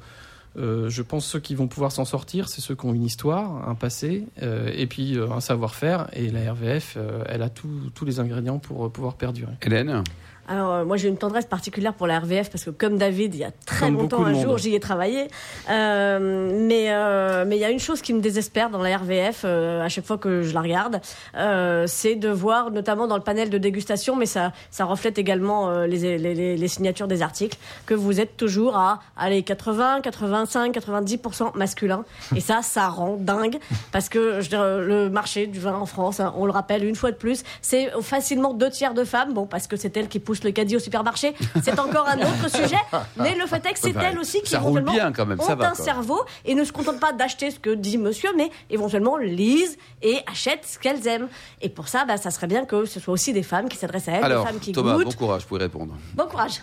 euh, 0.56 0.88
je 0.88 1.02
pense 1.02 1.26
ceux 1.26 1.40
qui 1.40 1.54
vont 1.54 1.68
pouvoir 1.68 1.92
s'en 1.92 2.04
sortir, 2.04 2.48
c'est 2.48 2.60
ceux 2.60 2.74
qui 2.74 2.86
ont 2.86 2.94
une 2.94 3.04
histoire, 3.04 3.68
un 3.68 3.74
passé, 3.74 4.26
euh, 4.42 4.70
et 4.74 4.86
puis 4.86 5.16
euh, 5.16 5.30
un 5.30 5.40
savoir-faire. 5.40 6.08
Et 6.12 6.30
la 6.30 6.52
RVF, 6.52 6.96
elle 7.26 7.42
a 7.42 7.48
tous 7.48 8.04
les 8.04 8.20
ingrédients 8.20 8.58
pour 8.58 8.90
pouvoir 8.90 9.14
perdurer. 9.14 9.52
Hélène? 9.62 10.02
Alors, 10.48 10.72
euh, 10.72 10.84
moi, 10.84 10.96
j'ai 10.96 11.08
une 11.08 11.18
tendresse 11.18 11.44
particulière 11.44 11.92
pour 11.92 12.06
la 12.06 12.18
RVF 12.20 12.50
parce 12.50 12.64
que, 12.64 12.70
comme 12.70 12.96
David, 12.96 13.34
il 13.34 13.40
y 13.40 13.44
a 13.44 13.50
très 13.66 13.86
Comme 13.86 13.96
longtemps, 13.98 14.24
un 14.24 14.32
jour, 14.32 14.56
j'y 14.58 14.74
ai 14.74 14.80
travaillé. 14.80 15.28
Euh, 15.68 16.50
mais 16.66 16.86
euh, 16.88 17.44
mais 17.46 17.56
il 17.56 17.60
y 17.60 17.64
a 17.64 17.70
une 17.70 17.78
chose 17.78 18.00
qui 18.02 18.12
me 18.14 18.20
désespère 18.20 18.70
dans 18.70 18.82
la 18.82 18.96
RVF 18.96 19.42
euh, 19.44 19.82
à 19.84 19.88
chaque 19.88 20.06
fois 20.06 20.18
que 20.18 20.42
je 20.42 20.54
la 20.54 20.60
regarde, 20.62 21.00
euh, 21.36 21.84
c'est 21.86 22.14
de 22.14 22.28
voir, 22.30 22.70
notamment 22.70 23.06
dans 23.06 23.16
le 23.16 23.22
panel 23.22 23.50
de 23.50 23.58
dégustation, 23.58 24.16
mais 24.16 24.26
ça 24.26 24.52
ça 24.70 24.84
reflète 24.84 25.18
également 25.18 25.68
euh, 25.70 25.86
les, 25.86 26.18
les, 26.18 26.34
les- 26.34 26.56
les 26.56 26.68
signatures 26.68 27.08
des 27.08 27.22
articles, 27.22 27.58
que 27.86 27.94
vous 27.94 28.20
êtes 28.20 28.36
toujours 28.36 28.76
à 28.76 29.00
allez 29.16 29.42
80, 29.42 30.00
85, 30.00 30.74
90% 30.74 31.56
masculin. 31.56 32.04
Et 32.34 32.40
ça, 32.40 32.60
ça 32.62 32.88
rend 32.88 33.16
dingue 33.18 33.58
parce 33.92 34.08
que 34.08 34.40
je 34.40 34.48
dire, 34.48 34.64
le 34.64 35.10
marché 35.10 35.46
du 35.46 35.60
vin 35.60 35.74
en 35.74 35.86
France, 35.86 36.20
hein, 36.20 36.32
on 36.36 36.46
le 36.46 36.52
rappelle 36.52 36.84
une 36.84 36.94
fois 36.96 37.10
de 37.10 37.16
plus, 37.16 37.42
c'est 37.60 37.90
facilement 38.00 38.54
deux 38.54 38.70
tiers 38.70 38.94
de 38.94 39.04
femmes. 39.04 39.34
Bon, 39.34 39.46
parce 39.46 39.66
que 39.66 39.76
c'est 39.76 39.96
elles 39.96 40.08
qui 40.08 40.20
poussent 40.20 40.37
le 40.44 40.52
caddie 40.52 40.76
au 40.76 40.78
supermarché. 40.78 41.34
C'est 41.62 41.78
encore 41.78 42.06
un 42.08 42.18
autre 42.18 42.48
sujet. 42.54 42.76
Mais 43.16 43.34
le 43.34 43.46
fait 43.46 43.64
est 43.66 43.72
que 43.72 43.78
c'est 43.78 43.90
Enfin, 43.96 44.10
elles 44.10 44.18
aussi 44.18 44.42
qui 44.42 44.54
éventuellement 44.54 44.92
bien 44.92 45.12
quand 45.12 45.26
même, 45.26 45.40
ont 45.40 45.42
ça 45.44 45.54
va, 45.54 45.68
un 45.70 45.72
quoi. 45.72 45.84
cerveau 45.84 46.20
et 46.44 46.54
ne 46.54 46.62
se 46.64 46.72
contentent 46.72 47.00
pas 47.00 47.12
d'acheter 47.12 47.50
ce 47.50 47.58
que 47.58 47.70
dit 47.74 47.96
monsieur, 47.98 48.30
mais 48.36 48.50
éventuellement 48.70 49.16
lisent 49.16 49.78
et 50.02 50.18
achètent 50.30 50.66
ce 50.66 50.78
qu'elles 50.78 51.06
aiment. 51.08 51.28
Et 51.62 51.68
pour 51.68 51.88
ça, 51.88 52.04
bah, 52.04 52.16
ça 52.16 52.30
serait 52.30 52.46
bien 52.46 52.64
que 52.64 52.84
ce 52.84 53.00
soit 53.00 53.12
aussi 53.14 53.32
des 53.32 53.42
femmes 53.42 53.68
qui 53.68 53.76
s'adressent 53.76 54.08
à 54.08 54.12
elles, 54.12 54.24
Alors 54.24 54.44
des 54.44 54.50
femmes 54.50 54.60
qui 54.60 54.72
Thomas, 54.72 54.96
bon 55.02 55.10
courage, 55.12 55.42
vous 55.42 55.48
pouvez 55.48 55.60
répondre. 55.62 55.94
Bon 56.14 56.26
courage. 56.26 56.60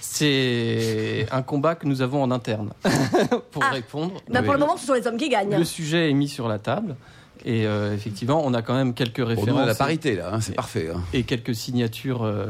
C'est 0.00 1.26
un 1.30 1.42
combat 1.42 1.74
que 1.74 1.86
nous 1.86 2.02
avons 2.02 2.22
en 2.22 2.30
interne 2.30 2.70
pour 3.52 3.62
Ah. 3.64 3.70
répondre. 3.70 4.14
Bah, 4.28 4.40
pour 4.42 4.48
Oui. 4.48 4.54
le 4.54 4.58
moment, 4.60 4.76
ce 4.76 4.86
sont 4.86 4.94
les 4.94 5.06
hommes 5.06 5.16
qui 5.16 5.28
gagnent. 5.28 5.56
Le 5.56 5.64
sujet 5.64 6.10
est 6.10 6.14
mis 6.14 6.28
sur 6.28 6.48
la 6.48 6.58
table. 6.58 6.96
Et 7.44 7.66
euh, 7.66 7.94
effectivement, 7.94 8.42
on 8.44 8.52
a 8.54 8.62
quand 8.62 8.74
même 8.74 8.92
quelques 8.94 9.16
Pour 9.22 9.28
nous, 9.30 9.40
références 9.40 9.66
la 9.66 9.74
parité 9.74 10.14
là, 10.16 10.30
hein, 10.34 10.40
c'est 10.40 10.54
parfait. 10.54 10.90
hein. 10.94 11.00
et 11.12 11.22
quelques 11.22 11.54
signatures 11.54 12.22
euh, 12.22 12.46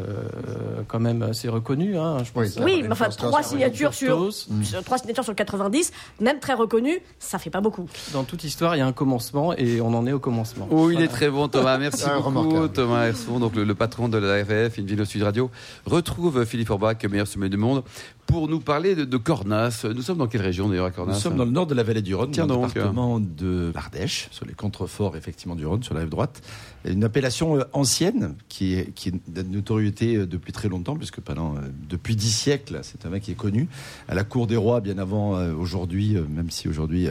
quand 0.88 1.00
même 1.00 1.22
assez 1.22 1.48
reconnues. 1.48 1.96
hein. 1.98 2.18
Je 2.24 2.30
Oui, 2.34 2.46
pense 2.46 2.54
ça 2.54 2.64
Oui, 2.64 2.80
mais 2.82 2.90
enfin, 2.92 3.08
trois 3.10 3.42
signatures 3.42 3.94
sur, 3.94 4.16
Foster, 4.18 4.52
sur- 4.64 4.82
trois 4.84 4.98
signatures 4.98 5.24
sur 5.24 5.34
90, 5.34 5.92
même 6.20 6.40
très 6.40 6.54
reconnues, 6.54 7.00
ça 7.18 7.38
fait 7.38 7.50
pas 7.50 7.60
beaucoup. 7.60 7.88
Dans 8.12 8.24
toute 8.24 8.42
histoire, 8.44 8.74
il 8.76 8.78
y 8.78 8.82
a 8.82 8.86
un 8.86 8.92
commencement 8.92 9.54
et 9.56 9.80
on 9.80 9.94
en 9.94 10.06
est 10.06 10.12
au 10.12 10.18
commencement. 10.18 10.66
Oh, 10.70 10.90
il 10.90 10.94
Voilà. 10.94 11.04
est 11.04 11.08
très 11.08 11.30
bon, 11.30 11.48
Thomas. 11.48 11.78
Merci 11.78 12.04
Ah, 12.06 12.18
beaucoup. 12.20 12.68
Thomas 12.68 13.06
Herson, 13.06 13.38
donc 13.38 13.54
le, 13.54 13.64
le 13.64 13.74
patron 13.74 14.08
de 14.08 14.18
la 14.18 14.42
RVF, 14.42 14.78
une 14.78 14.86
ville 14.86 15.00
au 15.00 15.04
Sud 15.04 15.22
Radio. 15.22 15.50
Retrouve 15.86 16.44
Philippe 16.44 16.70
Orbach, 16.70 16.96
meilleur 17.08 17.26
sommet 17.26 17.48
du 17.48 17.56
monde, 17.56 17.82
pour 18.30 18.48
nous 18.48 18.60
parler 18.60 18.94
de, 18.94 19.04
de 19.04 19.16
Cornas. 19.16 19.84
Nous 19.84 20.02
sommes 20.02 20.18
dans 20.18 20.26
quelle 20.28 20.42
région 20.42 20.68
d'ailleurs 20.68 20.86
à 20.86 20.90
Cornas 20.90 21.14
Nous 21.14 21.18
sommes 21.20 21.36
dans 21.36 21.44
le 21.44 21.50
nord 21.50 21.66
de 21.66 21.74
la 21.74 21.82
vallée 21.82 22.02
du 22.02 22.14
Rhône, 22.14 22.30
Tiens 22.30 22.46
dans 22.46 22.62
le 22.64 23.20
de 23.20 23.72
l'Ardèche, 23.74 24.28
sur 24.30 24.46
les 24.46 24.54
contreforts 24.54 25.16
effectivement 25.16 25.56
du 25.56 25.66
Rhône, 25.66 25.82
sur 25.82 25.94
la 25.94 26.00
rive 26.00 26.08
droite. 26.10 26.40
Une 26.84 27.04
appellation 27.04 27.58
euh, 27.58 27.64
ancienne 27.72 28.34
qui 28.48 28.74
est, 28.74 28.92
qui 28.94 29.10
est 29.10 29.14
de 29.28 29.42
notoriété 29.42 30.16
euh, 30.16 30.26
depuis 30.26 30.52
très 30.52 30.68
longtemps, 30.68 30.96
puisque 30.96 31.20
pendant 31.20 31.56
euh, 31.56 31.60
depuis 31.88 32.16
dix 32.16 32.30
siècles, 32.30 32.80
c'est 32.82 33.04
un 33.04 33.10
vin 33.10 33.20
qui 33.20 33.32
est 33.32 33.34
connu 33.34 33.68
à 34.08 34.14
la 34.14 34.24
cour 34.24 34.46
des 34.46 34.56
rois 34.56 34.80
bien 34.80 34.98
avant 34.98 35.32
aujourd'hui, 35.54 36.16
même 36.28 36.50
si 36.50 36.68
aujourd'hui 36.68 37.08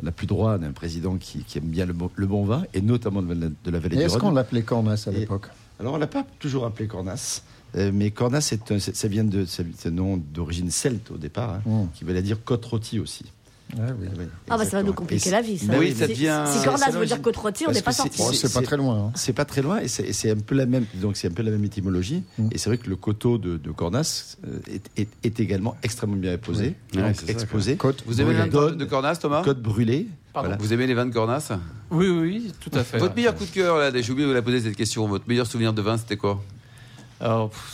on 0.00 0.04
n'a 0.04 0.12
plus 0.12 0.26
droit 0.26 0.52
à 0.52 0.54
un 0.56 0.72
président 0.72 1.16
qui, 1.16 1.44
qui 1.44 1.58
aime 1.58 1.64
bien 1.64 1.86
le 1.86 1.92
bon, 1.92 2.10
le 2.14 2.26
bon 2.26 2.44
vin, 2.44 2.64
et 2.74 2.80
notamment 2.80 3.22
de 3.22 3.32
la, 3.34 3.48
de 3.48 3.70
la 3.70 3.78
vallée 3.78 3.96
Et 3.96 3.98
du 3.98 4.04
est-ce 4.04 4.14
Rhône. 4.14 4.20
qu'on 4.22 4.30
l'appelait 4.32 4.62
Cornas 4.62 5.04
à 5.06 5.10
l'époque? 5.10 5.48
Alors, 5.80 5.94
on 5.94 5.96
l'a 5.98 6.06
pas 6.08 6.24
toujours 6.40 6.66
appelé 6.66 6.88
Cornas, 6.88 7.42
euh, 7.42 7.57
mais 7.74 8.10
Cornas, 8.10 8.40
c'est 8.40 8.72
un- 8.72 8.78
c'est- 8.78 8.96
ça 8.96 9.08
vient 9.08 9.24
de 9.24 9.44
c'est 9.44 9.64
un 9.86 9.90
nom 9.90 10.16
d'origine 10.16 10.70
celte 10.70 11.10
au 11.10 11.16
départ, 11.18 11.54
hein, 11.54 11.62
Mm. 11.66 11.84
qui 11.94 12.04
veut 12.04 12.20
dire 12.22 12.38
côte 12.44 12.64
rôtie 12.64 12.98
aussi. 12.98 13.24
Ah 13.74 13.80
oui. 14.00 14.06
Oui, 14.18 14.24
Ah 14.48 14.56
bah 14.56 14.64
ça 14.64 14.78
va 14.78 14.82
nous 14.82 14.94
compliquer 14.94 15.28
la 15.30 15.42
vie. 15.42 15.58
Ça. 15.58 15.74
Oui, 15.78 15.92
Si- 15.92 15.98
ça 15.98 16.06
devient- 16.08 16.44
Si 16.46 16.64
Cornas 16.64 16.90
veut 16.90 17.04
dire 17.04 17.20
côte 17.20 17.36
rôtie, 17.36 17.64
on 17.68 17.70
n'est 17.70 17.82
pas 17.82 17.92
sorti. 17.92 18.16
Bon, 18.16 18.32
c'est 18.32 18.50
pas 18.50 18.62
très 18.62 18.78
loin. 18.78 19.08
hein. 19.08 19.12
C'est 19.14 19.34
pas 19.34 19.44
très 19.44 19.60
loin 19.60 19.80
et 19.80 19.88
c'est 19.88 20.30
un 20.30 20.36
peu 20.36 20.54
la 20.54 20.64
même 20.64 20.86
donc 20.94 21.18
c'est 21.18 21.28
un 21.28 21.32
peu 21.32 21.42
la 21.42 21.50
même 21.50 21.62
étymologie 21.64 22.22
Mm. 22.38 22.48
et 22.50 22.56
c'est 22.56 22.70
vrai 22.70 22.78
que 22.78 22.88
le 22.88 22.96
coteau 22.96 23.36
de, 23.36 23.58
de 23.58 23.70
Cornas 23.70 24.38
euh, 24.46 24.58
est, 24.72 24.90
est- 25.02 25.08
est 25.22 25.38
également 25.40 25.76
extrêmement 25.82 26.16
bien 26.16 26.38
posé, 26.38 26.76
Oui. 26.94 27.02
Donc 27.02 27.14
ça, 27.16 27.26
exposé. 27.28 27.76
Côte 27.76 28.02
Vous 28.06 28.22
aimez 28.22 28.32
les 28.32 28.48
vins 28.48 28.70
de, 28.72 28.84
Cornas, 28.86 29.16
Thomas? 29.16 29.42
Côte 29.44 29.60
brûlée. 29.60 30.06
Voilà. 30.32 30.56
Vous 30.56 30.72
aimez 30.72 30.86
les 30.86 30.94
vins 30.94 31.04
de 31.04 31.12
Cornas? 31.12 31.50
Oui, 31.90 32.06
oui, 32.08 32.18
oui, 32.20 32.52
tout 32.60 32.70
à 32.72 32.84
fait. 32.84 32.96
Votre 32.98 33.16
meilleur 33.16 33.34
coup 33.34 33.44
de 33.44 33.50
cœur, 33.50 33.76
là, 33.76 33.90
j'ai 34.00 34.12
oublié 34.12 34.24
de 34.24 34.30
vous 34.30 34.34
la 34.34 34.40
poser 34.42 34.62
cette 34.62 34.76
question. 34.76 35.06
Votre 35.08 35.28
meilleur 35.28 35.46
souvenir 35.46 35.74
de 35.74 35.82
vin, 35.82 35.98
c'était 35.98 36.16
quoi? 36.16 36.42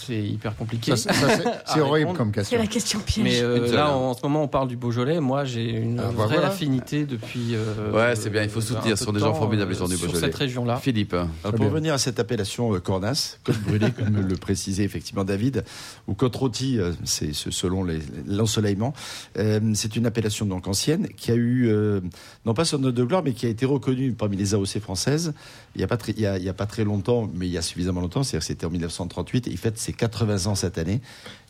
C'est 0.07 0.23
hyper 0.23 0.57
compliqué. 0.57 0.97
Ça, 0.97 1.13
c'est- 1.13 1.21
ça, 1.21 1.37
c'est- 1.37 1.45
c'est 1.67 1.81
horrible 1.81 2.09
répondre. 2.11 2.19
comme 2.19 2.29
C'est 2.29 2.41
question. 2.41 2.59
la 2.59 2.67
question 2.67 2.99
piège. 3.01 3.25
Mais 3.25 3.41
euh, 3.43 3.73
là, 3.73 3.91
en 3.97 4.15
ce 4.15 4.23
moment, 4.23 4.43
on 4.43 4.49
parle 4.49 4.69
du 4.69 4.77
Beaujolais. 4.77 5.21
Moi, 5.21 5.45
j'ai 5.45 5.71
une 5.71 6.01
Ah, 6.01 6.05
bah 6.05 6.25
vraie 6.25 6.35
voilà. 6.37 6.49
affinité 6.49 7.05
depuis. 7.05 7.55
euh, 7.55 7.93
Ouais, 7.93 8.17
c'est 8.17 8.31
bien, 8.31 8.43
il 8.43 8.49
faut 8.49 8.61
euh, 8.61 8.63
soutenir, 8.63 8.97
ce 8.99 9.05
sont 9.05 9.13
de 9.13 9.19
des 9.19 9.25
gens 9.25 9.35
formidables, 9.35 9.71
euh, 9.71 9.75
les 9.75 9.79
gens 9.79 9.89
du 9.89 9.97
Sur 9.97 10.07
Beaujolais. 10.07 10.27
cette 10.27 10.35
région-là. 10.37 10.77
Philippe. 10.79 11.15
Alors, 11.15 11.29
pour 11.57 11.67
revenir 11.67 11.95
à 11.95 11.99
cette 11.99 12.19
appellation 12.19 12.75
euh, 12.75 12.81
Cornas, 12.81 13.37
côte 13.45 13.59
brûlée 13.63 13.91
comme 13.91 14.27
le 14.27 14.37
précisait 14.37 14.85
effectivement 14.85 15.25
David, 15.25 15.65
ou 16.09 16.15
côte 16.15 16.35
rôtie, 16.37 16.79
euh, 16.79 16.93
c'est 17.05 17.33
ce- 17.35 17.51
selon 17.51 17.87
l'ensoleillement, 18.27 18.95
euh, 19.39 19.61
c'est 19.75 19.97
une 19.97 20.07
appellation 20.07 20.47
donc 20.47 20.67
ancienne 20.69 21.09
qui 21.17 21.31
a 21.31 21.35
eu 21.35 21.69
euh, 21.69 22.01
non 22.47 22.55
pas 22.55 22.65
son 22.65 22.79
note 22.79 22.95
de 22.95 23.05
gloire, 23.05 23.23
mais 23.25 23.33
qui 23.33 23.47
a 23.47 23.49
été 23.49 23.67
reconnue 23.67 24.13
parmi 24.13 24.37
les 24.37 24.55
AOC 24.55 24.81
françaises 24.81 25.33
il 25.75 25.79
n'y 25.79 25.85
a, 25.85 25.89
pas 25.89 25.97
très- 25.97 26.13
il 26.13 26.21
y 26.21 26.27
a, 26.27 26.39
il 26.39 26.45
y 26.45 26.49
a 26.49 26.53
pas 26.55 26.67
très 26.67 26.85
longtemps, 26.85 27.29
mais 27.35 27.47
il 27.49 27.53
y 27.53 27.59
a 27.59 27.63
suffisamment 27.63 28.01
longtemps, 28.01 28.23
c'est-à-dire 28.23 28.41
que 28.41 28.47
c'était 28.47 28.65
en 28.65 28.71
1938, 28.71 29.34
il 29.47 29.59
fête 29.59 29.79
ses 29.79 29.93
80 29.93 30.47
ans 30.47 30.55
cette 30.55 30.79
année. 30.79 31.01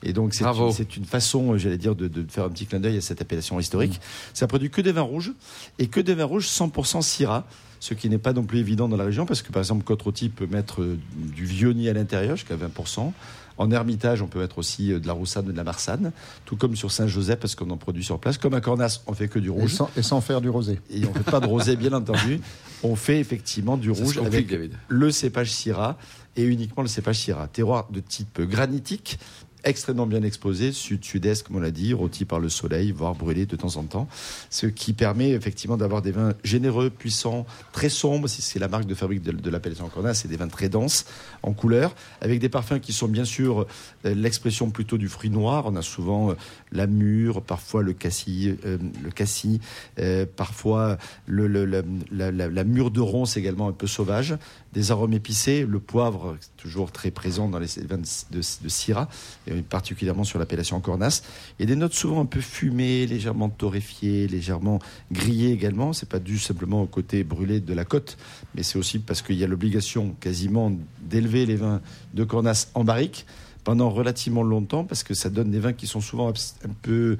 Et 0.04 0.12
donc 0.12 0.34
c'est 0.34 0.44
Bravo. 0.44 0.66
une, 0.68 0.72
c'est 0.72 0.96
une 0.96 1.04
façon, 1.04 1.52
euh, 1.54 1.58
j'allais 1.58 1.78
dire, 1.78 1.94
de, 1.94 2.08
de 2.08 2.24
faire 2.30 2.44
un 2.44 2.50
petit 2.50 2.66
clin 2.66 2.78
d'œil 2.80 2.96
à 2.98 3.00
cette 3.00 3.20
appellation 3.22 3.58
historique. 3.58 4.00
Ça 4.34 4.46
produit 4.46 4.70
que 4.70 4.80
des 4.80 4.92
vins 4.92 5.00
rouges, 5.02 5.32
et 5.78 5.86
que 5.86 6.00
des 6.00 6.14
vins 6.14 6.24
rouges 6.24 6.46
100% 6.46 7.02
Syrah, 7.02 7.44
ce 7.80 7.94
qui 7.94 8.08
n'est 8.08 8.18
pas 8.18 8.32
non 8.32 8.44
plus 8.44 8.58
évident 8.58 8.88
dans 8.88 8.96
la 8.96 9.04
région, 9.04 9.26
parce 9.26 9.42
que 9.42 9.50
par 9.52 9.60
exemple, 9.60 9.84
côte 9.84 10.02
peut 10.34 10.46
mettre 10.46 10.82
euh, 10.82 10.98
du 11.16 11.44
Viognier 11.44 11.90
à 11.90 11.92
l'intérieur, 11.94 12.36
jusqu'à 12.36 12.56
20%. 12.56 13.12
En 13.56 13.70
Hermitage, 13.70 14.20
on 14.20 14.26
peut 14.26 14.40
mettre 14.40 14.58
aussi 14.58 14.92
euh, 14.92 14.98
de 14.98 15.06
la 15.06 15.12
Roussanne 15.12 15.48
et 15.48 15.52
de 15.52 15.56
la 15.56 15.62
Marsanne, 15.64 16.10
tout 16.44 16.56
comme 16.56 16.74
sur 16.74 16.90
Saint-Joseph, 16.90 17.38
parce 17.38 17.54
qu'on 17.54 17.70
en 17.70 17.76
produit 17.76 18.02
sur 18.02 18.18
place. 18.18 18.36
Comme 18.36 18.54
à 18.54 18.60
Cornas, 18.60 19.00
on 19.06 19.12
fait 19.14 19.28
que 19.28 19.38
du 19.38 19.46
Et 19.48 19.50
rouge. 19.50 19.72
sans, 19.74 19.90
et 19.96 20.02
sans 20.02 20.20
faire 20.20 20.40
du 20.40 20.48
rosé. 20.48 20.80
Et 20.90 21.06
on 21.06 21.12
fait 21.14 21.30
pas 21.30 21.38
de 21.40 21.46
rosé, 21.46 21.76
bien 21.76 21.92
entendu. 21.92 22.40
On 22.86 22.96
fait 22.96 23.18
effectivement 23.18 23.78
du 23.78 23.94
Ça 23.94 24.02
rouge 24.04 24.18
avec 24.18 24.46
David. 24.46 24.72
le 24.88 25.10
cépage 25.10 25.50
Syrah 25.50 25.96
et 26.36 26.42
uniquement 26.42 26.82
le 26.82 26.88
cépage 26.88 27.16
Syrah. 27.18 27.48
Terroir 27.48 27.86
de 27.90 28.00
type 28.00 28.42
granitique 28.42 29.18
extrêmement 29.64 30.06
bien 30.06 30.22
exposés, 30.22 30.72
sud-sud-est, 30.72 31.46
comme 31.46 31.56
on 31.56 31.60
l'a 31.60 31.70
dit, 31.70 31.92
rôtis 31.94 32.24
par 32.24 32.38
le 32.40 32.48
soleil, 32.48 32.92
voire 32.92 33.14
brûlés 33.14 33.46
de 33.46 33.56
temps 33.56 33.76
en 33.76 33.84
temps. 33.84 34.08
Ce 34.50 34.66
qui 34.66 34.92
permet 34.92 35.30
effectivement 35.30 35.76
d'avoir 35.76 36.02
des 36.02 36.12
vins 36.12 36.34
généreux, 36.44 36.90
puissants, 36.90 37.46
très 37.72 37.88
sombres. 37.88 38.28
Si 38.28 38.42
c'est 38.42 38.58
la 38.58 38.68
marque 38.68 38.86
de 38.86 38.94
fabrique 38.94 39.22
de, 39.22 39.32
de 39.32 39.50
l'appellation 39.50 39.88
Cornas, 39.88 40.14
c'est 40.14 40.28
des 40.28 40.36
vins 40.36 40.48
très 40.48 40.68
denses 40.68 41.06
en 41.42 41.52
couleur, 41.52 41.94
avec 42.20 42.40
des 42.40 42.48
parfums 42.48 42.80
qui 42.80 42.92
sont 42.92 43.08
bien 43.08 43.24
sûr 43.24 43.66
euh, 44.04 44.14
l'expression 44.14 44.70
plutôt 44.70 44.98
du 44.98 45.08
fruit 45.08 45.30
noir. 45.30 45.64
On 45.66 45.76
a 45.76 45.82
souvent 45.82 46.30
euh, 46.30 46.34
la 46.72 46.86
mûre, 46.86 47.42
parfois 47.42 47.82
le 47.82 47.92
cassis, 47.92 48.54
euh, 48.64 48.78
le 49.02 49.10
cassis 49.10 49.60
euh, 49.98 50.26
parfois 50.36 50.98
le, 51.26 51.46
le- 51.46 51.64
la, 51.64 51.82
la- 52.10 52.30
la- 52.30 52.48
la 52.48 52.64
mûre 52.64 52.90
de 52.90 53.00
ronce 53.00 53.36
également 53.36 53.68
un 53.68 53.72
peu 53.72 53.86
sauvage, 53.86 54.36
des 54.74 54.90
arômes 54.90 55.12
épicés, 55.12 55.64
le 55.64 55.78
poivre 55.78 56.36
toujours 56.56 56.90
très 56.92 57.10
présent 57.10 57.48
dans 57.48 57.58
les 57.58 57.68
vins 57.88 57.98
de, 57.98 58.42
Syrah, 58.42 59.08
et 59.46 59.54
particulièrement 59.62 60.24
sur 60.24 60.38
l'appellation 60.38 60.80
Cornas, 60.80 61.22
et 61.58 61.66
des 61.66 61.76
notes 61.76 61.94
souvent 61.94 62.20
un 62.20 62.26
peu 62.26 62.40
fumées, 62.40 63.06
légèrement 63.06 63.48
torréfiées, 63.48 64.26
légèrement 64.26 64.80
grillées 65.12 65.52
également. 65.52 65.92
C'est 65.92 66.08
pas 66.08 66.18
dû 66.18 66.38
simplement 66.38 66.82
au 66.82 66.86
côté 66.86 67.22
brûlé 67.22 67.60
de 67.60 67.72
la 67.72 67.84
côte, 67.84 68.18
mais 68.54 68.62
c'est 68.62 68.78
aussi 68.78 68.98
parce 68.98 69.22
qu'il 69.22 69.36
y 69.36 69.44
a 69.44 69.46
l'obligation 69.46 70.14
quasiment 70.20 70.72
d'élever 71.02 71.46
les 71.46 71.56
vins 71.56 71.80
de 72.12 72.24
Cornas 72.24 72.68
en 72.74 72.84
barrique 72.84 73.26
pendant 73.64 73.90
relativement 73.90 74.42
longtemps 74.42 74.84
parce 74.84 75.02
que 75.02 75.14
ça 75.14 75.30
donne 75.30 75.50
des 75.50 75.58
vins 75.58 75.72
qui 75.72 75.86
sont 75.86 76.00
souvent 76.00 76.28
un 76.30 76.68
peu 76.82 77.16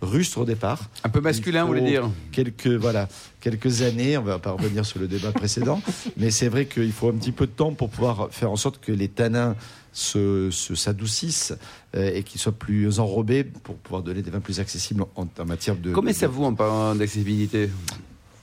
rustres 0.00 0.38
au 0.38 0.44
départ. 0.44 0.88
Un 1.04 1.08
peu 1.08 1.20
masculin, 1.20 1.62
vous 1.62 1.68
voulez 1.68 1.82
dire 1.82 2.08
quelques 2.32 2.68
voilà 2.68 3.08
quelques 3.40 3.82
années. 3.82 4.16
On 4.16 4.22
va 4.22 4.38
pas 4.38 4.52
revenir 4.52 4.86
sur 4.86 5.00
le 5.00 5.08
débat 5.08 5.32
précédent, 5.32 5.82
mais 6.16 6.30
c'est 6.30 6.48
vrai 6.48 6.66
qu'il 6.66 6.92
faut 6.92 7.08
un 7.08 7.14
petit 7.14 7.32
peu 7.32 7.46
de 7.46 7.52
temps 7.52 7.72
pour 7.74 7.90
pouvoir 7.90 8.28
faire 8.30 8.50
en 8.50 8.56
sorte 8.56 8.80
que 8.80 8.92
les 8.92 9.08
tanins 9.08 9.56
se, 9.92 10.50
se- 10.52 10.74
s'adoucissent 10.76 11.54
euh, 11.96 12.12
et 12.14 12.22
qu'ils 12.22 12.40
soient 12.40 12.52
plus 12.52 13.00
enrobés 13.00 13.42
pour 13.42 13.74
pouvoir 13.76 14.02
donner 14.02 14.22
des 14.22 14.30
vins 14.30 14.38
plus 14.40 14.60
accessibles 14.60 15.02
en, 15.16 15.26
en 15.38 15.44
matière 15.44 15.74
de. 15.76 15.92
Combien 15.92 16.12
de- 16.12 16.16
ça 16.16 16.28
vaut 16.28 16.44
en 16.44 16.54
parlant 16.54 16.94
d'accessibilité 16.94 17.68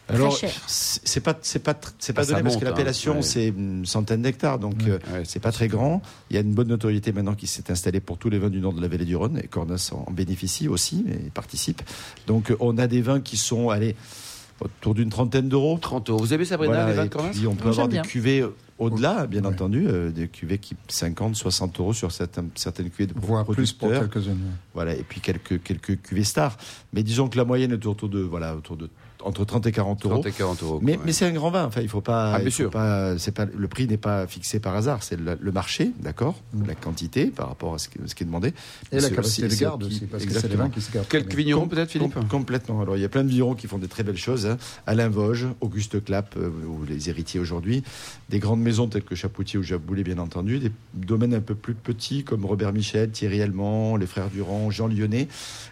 Alors 0.07 0.38
c'est 0.67 1.19
pas 1.21 1.35
c'est 1.41 1.59
pas 1.63 1.74
c'est 2.00 2.13
pas 2.13 2.21
Ah, 2.21 2.25
donné 2.25 2.43
parce 2.43 2.53
monte, 2.55 2.62
que 2.63 2.67
hein, 2.67 2.69
l'appellation 2.69 3.15
ouais. 3.15 3.21
c'est 3.24 3.47
une 3.47 3.85
centaine 3.85 4.21
d'hectares 4.21 4.59
donc 4.59 4.75
euh, 4.88 5.00
Ouais, 5.12 5.24
c'est 5.25 5.39
pas 5.39 5.51
très 5.51 5.67
grand. 5.67 6.01
Il 6.29 6.35
y 6.35 6.38
a 6.38 6.41
une 6.41 6.53
bonne 6.53 6.67
notoriété 6.67 7.12
maintenant 7.12 7.33
qui 7.33 7.47
s'est 7.47 7.71
installée 7.71 8.00
pour 8.00 8.17
tous 8.19 8.29
les 8.29 8.38
vins 8.38 8.50
du 8.51 8.59
nord 8.59 8.74
de 8.74 8.81
la 8.81 8.88
vallée 8.88 9.05
du 9.05 9.15
Rhône 9.15 9.39
et 9.43 9.47
Cornas 9.47 9.91
en, 9.93 10.12
bénéficie 10.12 10.67
aussi 10.67 11.05
et 11.09 11.29
participe. 11.31 11.81
Donc 12.27 12.51
euh, 12.51 12.57
on 12.59 12.77
a 12.77 12.85
des 12.88 13.01
vins 13.01 13.19
qui 13.19 13.35
sont 13.38 13.69
allez 13.69 13.95
autour 14.62 14.93
d'une 14.95 15.09
trentaine 15.09 15.50
d'euros. 15.50 15.77
30 15.81 16.09
euros. 16.12 16.19
Vous 16.19 16.33
avez 16.33 16.45
Sabrina, 16.45 16.74
Voilà, 16.75 16.89
les 16.91 16.95
vins 16.97 17.05
de 17.05 17.09
Cornas 17.09 17.31
puis 17.31 17.47
on 17.47 17.55
peut 17.55 17.69
avoir 17.69 17.88
des 17.88 17.93
bien. 17.93 18.01
cuvées 18.03 18.41
euh, 18.41 18.53
au-delà, 18.77 19.25
bien 19.25 19.43
entendu, 19.45 19.85
euh, 19.88 20.12
des 20.12 20.27
cuvées 20.27 20.57
qui 20.59 20.75
50, 20.88 21.35
60 21.35 21.79
euros 21.79 21.93
sur 21.93 22.12
certaines, 22.12 22.50
certaines 22.55 22.89
cuvées 22.89 23.07
de 23.12 23.19
Voire 23.19 23.45
plus 23.45 23.74
pour 23.74 23.89
quelques-unes. 23.89 24.38
Voilà, 24.74 24.93
et 24.93 25.03
puis 25.03 25.19
quelques 25.21 25.63
quelques 25.63 26.00
cuvées 26.01 26.24
stars. 26.24 26.57
Mais 26.93 27.01
disons 27.01 27.27
que 27.27 27.38
la 27.38 27.45
moyenne 27.45 27.71
est 27.71 27.85
autour 27.85 28.07
de 28.09 28.19
voilà 28.19 28.55
autour 28.55 28.77
de 28.77 28.89
entre 29.25 29.44
30 29.46 29.65
et 29.67 29.72
40 29.72 30.05
euros. 30.05 30.13
30 30.15 30.25
et 30.27 30.32
40 30.32 30.63
euros. 30.63 30.79
Mais, 30.82 30.98
c'est 31.12 31.25
un 31.25 31.32
grand 31.34 31.51
vin. 31.51 31.65
Enfin, 31.65 31.82
il 31.82 31.89
faut 31.89 32.01
pas. 32.01 32.34
Ah, 32.36 32.39
bien 32.39 32.50
sûr. 32.50 32.70
pas- 32.70 33.17
c'est 33.17 33.32
pas 33.34 33.46
le 33.46 33.67
prix 33.67 33.88
n'est 33.88 33.98
pas 33.98 34.27
fixé 34.27 34.60
par 34.60 34.75
hasard. 34.75 35.03
C'est 35.03 35.20
le, 35.20 35.38
le 35.39 35.51
marché, 35.51 35.91
d'accord, 36.01 36.36
Mm. 36.53 36.67
la 36.67 36.75
quantité 36.75 37.25
par 37.27 37.50
rapport 37.50 37.74
à 37.74 37.77
ce 37.77 37.89
qui, 37.89 37.98
ce 38.05 38.15
qui 38.15 38.24
est 38.24 38.25
demandé. 38.25 38.50
Et 38.50 38.53
Mais 38.94 39.00
la 39.01 39.10
capacité 39.10 39.48
aussi- 39.48 39.55
de 39.58 39.62
garde 39.62 39.84
aussi- 39.84 40.05
parce 40.05 40.24
que 40.24 40.29
c'est 40.29 40.36
exactement. 40.38 40.63
vins 40.65 40.70
qui 40.70 40.82
se 40.82 40.91
gardent. 40.91 41.08
Quelques 41.08 41.34
vignerons 41.34 41.67
peut-être, 41.67 41.91
Philippe 41.91 42.13
Com- 42.13 42.27
Complètement. 42.27 42.82
Alors, 42.82 42.96
il 42.98 43.01
y 43.01 43.05
a 43.05 43.10
plein 43.10 43.24
de 43.24 43.29
vignerons 43.29 43.55
qui 43.55 43.67
font 43.67 43.77
des 43.77 43.88
très 43.88 44.03
belles 44.03 44.17
choses. 44.17 44.46
hein. 44.46 44.58
Alain 44.88 45.10
Vosges, 45.10 45.48
Auguste 45.62 46.03
Clapp, 46.03 46.36
euh, 46.38 46.50
ou 46.67 46.86
les 46.88 47.10
héritiers 47.10 47.39
aujourd'hui. 47.39 47.84
Des 48.29 48.39
grandes 48.39 48.62
maisons 48.62 48.88
telles 48.88 49.03
que 49.03 49.15
Chapoutier 49.15 49.58
ou 49.60 49.63
Jaboulet, 49.63 50.03
bien 50.03 50.17
entendu. 50.20 50.60
Des 50.60 50.72
domaines 50.94 51.34
un 51.34 51.39
peu 51.41 51.55
plus 51.55 51.74
petits 51.74 52.24
comme 52.24 52.46
Robert 52.46 52.74
Michel, 52.74 53.10
Thierry 53.12 53.41
Allemand, 53.41 53.98
les 53.98 54.05
frères 54.08 54.29
Durand, 54.29 54.70
Jean 54.72 54.88
Lyonnais. 54.88 55.27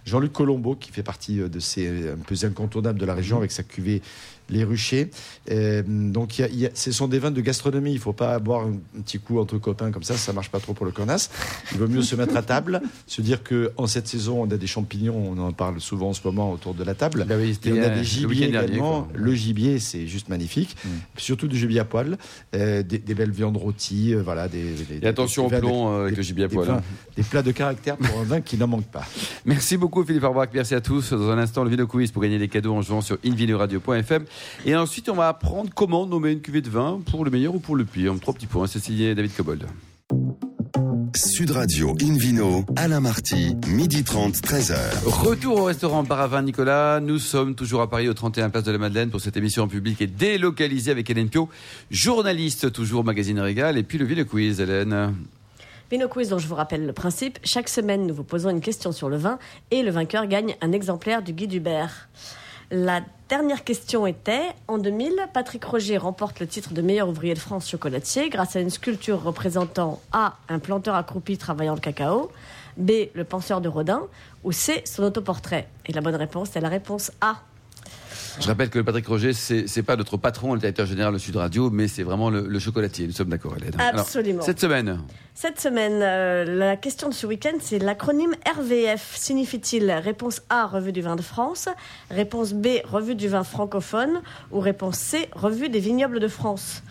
Jean-Luc 0.06 0.32
Colombo, 0.34 0.76
qui 0.76 0.92
fait 0.92 1.04
partie 1.04 1.40
euh, 1.40 1.50
de 1.50 1.60
ces 1.60 2.10
un 2.10 2.18
peu 2.26 2.36
incontournables 2.44 3.00
de 3.00 3.06
la 3.06 3.14
région 3.14 3.38
avec 3.44 3.52
sa 3.52 3.64
cuvée 3.64 4.02
Les 4.54 4.64
Ruchers. 4.64 5.10
Euh, 5.52 5.84
donc, 5.88 6.38
y 6.40 6.44
a- 6.44 6.48
il 6.48 6.60
y 6.60 6.66
a- 6.68 6.70
ce 6.74 6.92
sont 6.92 7.08
des 7.08 7.20
vins 7.20 7.32
de 7.32 7.42
gastronomie. 7.42 7.92
Il 7.92 7.96
ne 7.96 8.00
faut 8.00 8.14
pas 8.14 8.38
boire 8.40 8.62
un, 8.68 8.74
un 8.98 9.02
petit 9.02 9.20
coup 9.20 9.40
entre 9.40 9.58
copains 9.58 9.92
comme 9.92 10.04
ça. 10.04 10.16
Ça 10.16 10.32
marche 10.34 10.50
pas 10.50 10.60
trop 10.60 10.74
pour 10.74 10.86
le 10.86 10.92
cornas. 10.92 11.30
Il 11.72 11.80
vaut 11.80 11.88
mieux 11.88 12.02
se 12.02 12.16
mettre 12.16 12.36
à 12.38 12.42
table, 12.44 12.82
se 13.08 13.22
dire 13.22 13.44
que 13.44 13.72
en 13.78 13.88
cette 13.88 14.08
saison, 14.08 14.44
on 14.44 14.52
a 14.52 14.58
des 14.58 14.68
champignons. 14.68 15.32
On 15.36 15.38
en 15.40 15.52
parle 15.52 15.82
souvent 15.82 16.10
en 16.10 16.14
ce 16.14 16.22
moment 16.24 16.52
autour 16.52 16.74
de 16.74 16.84
la 16.84 16.94
table. 16.94 17.26
Bah 17.28 17.36
oui, 17.38 17.58
Et 17.66 17.72
on 17.72 17.76
a 17.76 17.80
euh, 17.80 17.90
des 17.90 17.96
le 17.98 18.04
gibiers 18.04 18.48
dernier, 18.50 18.68
également. 18.74 19.08
le 19.14 19.34
gibier, 19.34 19.80
c'est 19.80 20.08
juste 20.08 20.30
magnifique. 20.30 20.76
Mm. 20.86 20.90
Surtout 21.18 21.48
du 21.48 21.58
gibier 21.58 21.80
à 21.80 21.86
poil. 21.86 22.18
Euh, 22.56 22.84
des, 22.84 23.00
des 23.00 23.14
belles 23.16 23.32
viandes 23.32 23.58
rôties. 23.58 24.14
euh, 24.14 24.22
voilà, 24.24 24.48
des, 24.48 24.64
des- 24.64 25.00
Et 25.02 25.08
attention 25.08 25.48
au 25.48 25.50
plomb 25.50 25.92
euh, 25.92 26.04
avec 26.06 26.18
le 26.18 26.24
gibier 26.24 26.46
à 26.46 26.50
poil. 26.50 26.68
vins- 26.68 26.74
hein. 26.78 26.82
Des 27.18 27.24
plats 27.24 27.42
de 27.42 27.52
caractère 27.52 27.98
pour 27.98 28.20
un 28.20 28.24
vin 28.24 28.42
qui 28.42 28.58
n'en 28.58 28.68
manque 28.68 28.86
pas. 28.86 29.06
Merci 29.46 29.78
beaucoup 29.78 30.04
Philippe 30.04 30.24
Arbach, 30.24 30.50
merci 30.54 30.74
à 30.76 30.82
tous. 30.82 31.12
Dans 31.12 31.30
un 31.30 31.38
instant, 31.38 31.64
le 31.64 31.70
Vino 31.70 31.86
Quiz 31.88 32.12
pour 32.12 32.22
gagner 32.22 32.40
des 32.40 32.48
cadeaux 32.48 32.74
en 32.74 32.82
jouant 32.82 33.02
sur 33.02 33.18
invinoradio.fm. 33.26 34.26
Et 34.66 34.76
ensuite, 34.76 35.10
on 35.10 35.16
va 35.16 35.28
apprendre 35.28 35.70
comment 35.74 36.06
nommer 36.06 36.32
une 36.32 36.42
cuvée 36.42 36.62
de 36.62 36.70
vin 36.70 37.02
pour 37.10 37.26
le 37.26 37.32
meilleur 37.32 37.56
ou 37.56 37.60
pour 37.60 37.76
le 37.76 37.86
pire. 37.86 38.14
Trois 38.22 38.34
petits 38.34 38.48
points, 38.48 38.68
c'est 38.68 38.80
signé 38.80 39.16
David 39.16 39.36
Cobold. 39.36 39.66
Sud 41.16 41.52
Radio 41.52 41.96
Invino, 42.02 42.66
Alain 42.76 43.00
Marty, 43.00 43.56
midi 43.68 44.04
30, 44.04 44.34
13h. 44.36 44.76
Retour 45.06 45.60
au 45.60 45.64
restaurant 45.66 46.02
Baravin 46.02 46.42
Nicolas. 46.42 47.00
Nous 47.02 47.20
sommes 47.20 47.54
toujours 47.54 47.82
à 47.82 47.90
Paris 47.90 48.10
au 48.10 48.16
31 48.16 48.50
Place 48.50 48.64
de 48.64 48.72
la 48.72 48.80
Madeleine 48.80 49.12
pour 49.12 49.22
cette 49.22 49.38
émission 49.38 49.64
en 49.64 49.68
public 49.68 50.02
et 50.02 50.08
délocalisée 50.08 50.90
avec 50.90 51.10
Hélène 51.10 51.30
Pio, 51.30 51.50
journaliste 51.92 52.72
toujours 52.72 53.02
au 53.02 53.04
magazine 53.04 53.40
Régal. 53.40 53.78
Et 53.78 53.84
puis 53.84 54.00
le 54.00 54.06
Vino 54.06 54.26
Quiz, 54.26 54.60
Hélène. 54.60 55.16
Vino 55.92 56.08
Quiz, 56.08 56.30
dont 56.30 56.40
je 56.40 56.48
vous 56.48 56.56
rappelle 56.56 56.88
le 56.88 56.94
principe. 56.94 57.38
Chaque 57.44 57.70
semaine, 57.70 58.08
nous 58.08 58.16
vous 58.16 58.24
posons 58.24 58.50
une 58.50 58.62
question 58.62 58.92
sur 58.92 59.10
le 59.10 59.18
vin 59.18 59.38
et 59.70 59.84
le 59.84 59.92
vainqueur 59.92 60.26
gagne 60.26 60.56
un 60.62 60.72
exemplaire 60.72 61.22
du 61.22 61.34
guide 61.34 61.54
Hubert. 61.54 62.10
La 62.76 63.02
dernière 63.30 63.64
question 63.64 64.08
était 64.08 64.50
en 64.68 64.80
2000, 64.80 65.14
Patrick 65.32 65.64
Roger 65.64 65.98
remporte 65.98 66.40
le 66.40 66.48
titre 66.48 66.74
de 66.74 66.82
meilleur 66.82 67.08
ouvrier 67.08 67.36
de 67.36 67.40
France 67.40 67.70
chocolatier 67.70 68.30
grâce 68.30 68.56
à 68.56 68.62
une 68.62 68.72
sculpture 68.72 69.22
représentant 69.22 70.02
A. 70.12 70.38
un 70.50 70.58
planteur 70.58 70.96
accroupi 70.96 71.38
travaillant 71.38 71.76
le 71.76 71.80
cacao, 71.80 72.32
B. 72.78 72.92
le 73.14 73.26
penseur 73.26 73.62
de 73.62 73.70
Rodin 73.70 74.02
ou 74.44 74.52
C. 74.52 74.82
son 74.86 75.04
autoportrait. 75.04 75.68
Et 75.86 75.94
la 75.94 76.02
bonne 76.02 76.16
réponse 76.16 76.56
est 76.56 76.62
la 76.62 76.70
réponse 76.70 77.12
A. 77.22 77.36
Je 78.40 78.48
rappelle 78.48 78.70
que 78.70 78.80
Patrick 78.80 79.08
Roger, 79.08 79.34
c'est 79.34 79.84
pas 79.84 79.96
notre 79.96 80.18
patron, 80.18 80.54
le 80.54 80.60
directeur 80.60 80.86
général 80.86 81.14
de 81.14 81.18
Sud 81.18 81.36
Radio, 81.36 81.70
mais 81.70 81.88
c'est 81.88 82.04
vraiment 82.04 82.30
le, 82.30 82.48
le 82.48 82.60
chocolatier. 82.60 83.06
Nous 83.08 83.14
sommes 83.14 83.30
d'accord, 83.30 83.56
Hélène. 83.58 83.74
Alors, 83.80 84.02
Absolument. 84.02 84.42
cette 84.42 84.60
semaine, 84.60 85.00
Cette 85.36 85.60
semaine, 85.60 86.02
euh, 86.02 86.44
la 86.46 86.76
question 86.76 87.10
de 87.10 87.14
ce 87.14 87.28
week-end, 87.28 87.54
c'est 87.60 87.80
l'acronyme 87.80 88.34
RVF. 88.58 89.16
Signifie-t-il 89.16 89.92
réponse 89.92 90.42
A, 90.50 90.66
revue 90.66 90.92
du 90.92 91.02
vin 91.02 91.16
de 91.16 91.22
France, 91.22 91.70
réponse 92.10 92.54
B, 92.54 92.68
revue 92.86 93.16
du 93.16 93.28
vin 93.28 93.44
francophone, 93.44 94.22
ou 94.52 94.60
réponse 94.60 94.98
C, 94.98 95.30
revue 95.34 95.70
des 95.70 95.80
vignobles 95.80 96.20
de 96.20 96.28
France? 96.28 96.84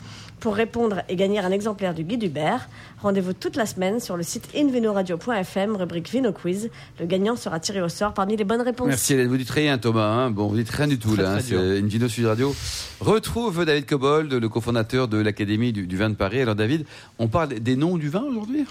Pour 0.42 0.56
répondre 0.56 1.02
et 1.08 1.14
gagner 1.14 1.38
un 1.38 1.52
exemplaire 1.52 1.94
du 1.94 2.02
guide 2.02 2.25
Hubert, 2.25 2.68
rendez-vous 3.00 3.32
toute 3.32 3.54
la 3.54 3.64
semaine 3.64 4.00
sur 4.00 4.16
le 4.16 4.25
site 4.25 4.49
invinoradio.fm, 4.56 5.76
rubrique 5.76 6.11
Vino 6.11 6.32
Quiz. 6.32 6.68
Le 6.99 7.06
gagnant 7.06 7.37
sera 7.37 7.61
tiré 7.61 7.80
au 7.80 7.88
sort 7.88 8.12
parmi 8.12 8.37
les 8.37 8.42
bonnes 8.42 8.61
réponses. 8.61 8.88
Merci 8.88 9.12
Hélène. 9.14 9.28
Vous 9.28 9.37
dites 9.37 9.50
rien, 9.50 9.78
Thomas. 9.78 10.04
hein. 10.08 10.30
Bon, 10.32 10.49
vous 10.49 10.56
dites 10.56 10.68
rien 10.70 10.88
du 10.88 10.99
tout 10.99 11.14
Très, 11.14 11.22
là. 11.22 11.37
hein. 11.37 12.08
Sud 12.08 12.26
Radio. 12.26 12.52
Retrouve 13.00 13.64
David 13.64 13.87
Cobold, 13.87 14.32
le 14.32 14.49
cofondateur 14.49 15.06
de 15.06 15.18
l'Académie 15.18 15.72
du, 15.72 15.87
du 15.87 15.96
vin 15.96 16.11
de 16.11 16.16
Paris. 16.16 16.40
Alors 16.40 16.56
David, 16.56 16.87
on 17.20 17.28
parle 17.28 17.50
des 17.61 17.76
noms 17.76 17.96
du 17.96 18.08
vin 18.08 18.22
aujourd'hui? 18.28 18.64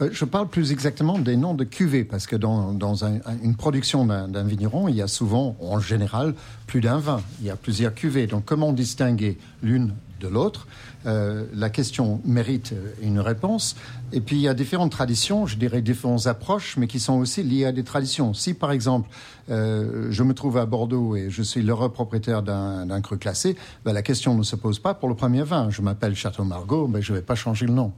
Euh, 0.00 0.08
Je 0.12 0.24
parle 0.24 0.48
plus 0.48 0.72
exactement 0.72 1.18
des 1.18 1.36
noms 1.36 1.52
de 1.52 1.64
cuvées, 1.64 2.04
parce 2.04 2.26
que 2.26 2.36
dans, 2.36 2.72
dans 2.72 3.04
un- 3.04 3.16
un- 3.26 3.38
une 3.42 3.54
production 3.56 4.06
d'un 4.06 4.28
d'un 4.28 4.44
vigneron, 4.44 4.88
il 4.88 4.96
y 4.96 5.02
a 5.02 5.08
souvent, 5.08 5.56
en 5.60 5.78
général, 5.78 6.34
plus 6.66 6.80
d'un 6.80 6.98
vin. 6.98 7.20
Il 7.42 7.46
y 7.48 7.50
a 7.50 7.56
plusieurs 7.56 7.92
cuvées. 7.92 8.26
Donc 8.26 8.46
comment 8.46 8.72
distinguer 8.72 9.36
l'une 9.62 9.92
de 10.22 10.28
l'autre? 10.28 10.66
Euh, 11.06 11.44
La 11.54 11.70
question 11.70 12.20
mérite 12.24 12.72
euh, 12.72 12.92
une 13.02 13.18
réponse. 13.20 13.76
Et 14.12 14.20
puis 14.20 14.36
il 14.36 14.42
y 14.42 14.48
a 14.48 14.54
différentes 14.54 14.92
traditions, 14.92 15.46
je 15.46 15.56
dirais 15.56 15.82
différentes 15.82 16.26
approches, 16.26 16.76
mais 16.76 16.86
qui 16.86 17.00
sont 17.00 17.14
aussi 17.14 17.42
liées 17.42 17.64
à 17.64 17.72
des 17.72 17.82
traditions. 17.84 18.34
Si 18.34 18.54
par 18.54 18.70
exemple, 18.72 19.08
euh, 19.50 20.08
je 20.10 20.22
me 20.22 20.34
trouve 20.34 20.58
à 20.58 20.66
Bordeaux 20.66 21.16
et 21.16 21.28
je 21.30 21.42
suis 21.42 21.62
l'heureux 21.62 21.90
propriétaire 21.90 22.42
d'un 22.42 23.00
cru 23.00 23.18
classé, 23.18 23.56
ben, 23.84 23.92
la 23.92 24.02
question 24.02 24.34
ne 24.36 24.42
se 24.42 24.54
pose 24.56 24.78
pas 24.78 24.94
pour 24.94 25.08
le 25.08 25.14
premier 25.14 25.42
vin. 25.42 25.70
Je 25.70 25.82
m'appelle 25.82 26.14
Château 26.14 26.44
Margaux, 26.44 26.86
ben, 26.88 27.00
je 27.02 27.12
ne 27.12 27.18
vais 27.18 27.22
pas 27.24 27.34
changer 27.34 27.66
le 27.66 27.72
nom. 27.72 27.92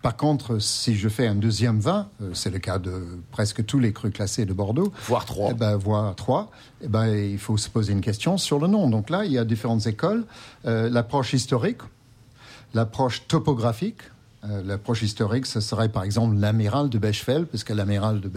Par 0.00 0.16
contre, 0.16 0.60
si 0.60 0.94
je 0.96 1.08
fais 1.08 1.26
un 1.26 1.34
deuxième 1.34 1.80
vin, 1.80 2.08
euh, 2.22 2.30
c'est 2.32 2.50
le 2.50 2.60
cas 2.60 2.78
de 2.78 3.04
presque 3.32 3.66
tous 3.66 3.80
les 3.80 3.92
crus 3.92 4.12
classés 4.12 4.46
de 4.46 4.52
Bordeaux, 4.52 4.92
Voire 5.08 5.24
trois. 5.24 5.48
eh 5.50 5.54
ben, 5.54 5.76
voire 5.76 6.14
trois, 6.14 6.50
eh 6.82 6.88
ben, 6.88 7.06
il 7.08 7.38
faut 7.38 7.56
se 7.56 7.68
poser 7.68 7.92
une 7.92 8.00
question 8.00 8.38
sur 8.38 8.58
le 8.60 8.68
nom. 8.68 8.88
Donc 8.88 9.10
là, 9.10 9.24
il 9.24 9.32
y 9.32 9.38
a 9.38 9.44
différentes 9.44 9.86
écoles. 9.88 10.24
Euh, 10.66 10.88
l'approche 10.88 11.32
historique, 11.32 11.78
l'approche 12.74 13.26
topographique, 13.28 14.02
Euh, 14.44 14.62
L'approche 14.64 15.02
historique, 15.02 15.46
ce 15.46 15.58
serait 15.58 15.88
par 15.88 16.04
exemple 16.04 16.36
l'amiral 16.36 16.88
de 16.88 16.96
Bechfeld, 16.96 17.46
parce 17.46 17.64
que 17.64 17.72
l'amiral 17.72 18.20
de 18.20 18.28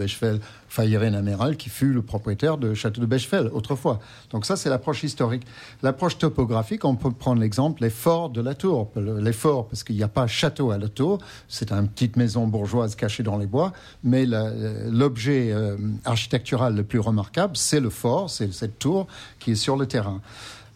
avait 0.96 1.06
un 1.06 1.14
amiral 1.14 1.56
qui 1.56 1.68
fut 1.68 1.92
le 1.92 2.02
propriétaire 2.02 2.58
de 2.58 2.74
château 2.74 3.00
de 3.00 3.06
Bechfeld 3.06 3.50
autrefois. 3.52 4.00
Donc 4.30 4.44
ça, 4.44 4.56
c'est 4.56 4.68
l'approche 4.68 5.04
historique. 5.04 5.44
L'approche 5.80 6.18
topographique, 6.18 6.84
on 6.84 6.96
peut 6.96 7.12
prendre 7.12 7.40
l'exemple 7.40 7.82
les 7.84 7.88
forts 7.90 8.30
de 8.30 8.40
la 8.40 8.54
tour. 8.56 8.90
Les 8.96 9.32
forts, 9.32 9.68
parce 9.68 9.84
qu'il 9.84 9.94
n'y 9.94 10.02
a 10.02 10.08
pas 10.08 10.26
château 10.26 10.72
à 10.72 10.76
la 10.76 10.88
tour, 10.88 11.18
c'est 11.46 11.70
une 11.70 11.86
petite 11.86 12.16
maison 12.16 12.48
bourgeoise 12.48 12.96
cachée 12.96 13.22
dans 13.22 13.38
les 13.38 13.46
bois, 13.46 13.72
mais 14.02 14.26
la- 14.26 14.50
l'objet 14.90 15.52
euh, 15.52 15.76
architectural 16.04 16.74
le 16.74 16.82
plus 16.82 16.98
remarquable, 16.98 17.56
c'est 17.56 17.78
le 17.80 17.90
fort, 17.90 18.28
c'est 18.28 18.52
cette 18.52 18.80
tour 18.80 19.06
qui 19.38 19.52
est 19.52 19.54
sur 19.66 19.76
le 19.76 19.86
terrain. 19.86 20.20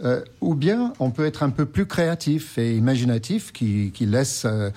Euh, 0.05 0.23
ou 0.43 0.55
bien 0.55 0.93
on 1.01 1.11
peut 1.11 1.25
être 1.25 1.43
un 1.43 1.49
peu 1.49 1.65
plus 1.65 1.87
créatif 1.87 2.59
et 2.59 2.77
imaginatif, 2.77 3.51
qui, 3.53 3.91
laisse 4.01 4.45
euh, 4.45 4.71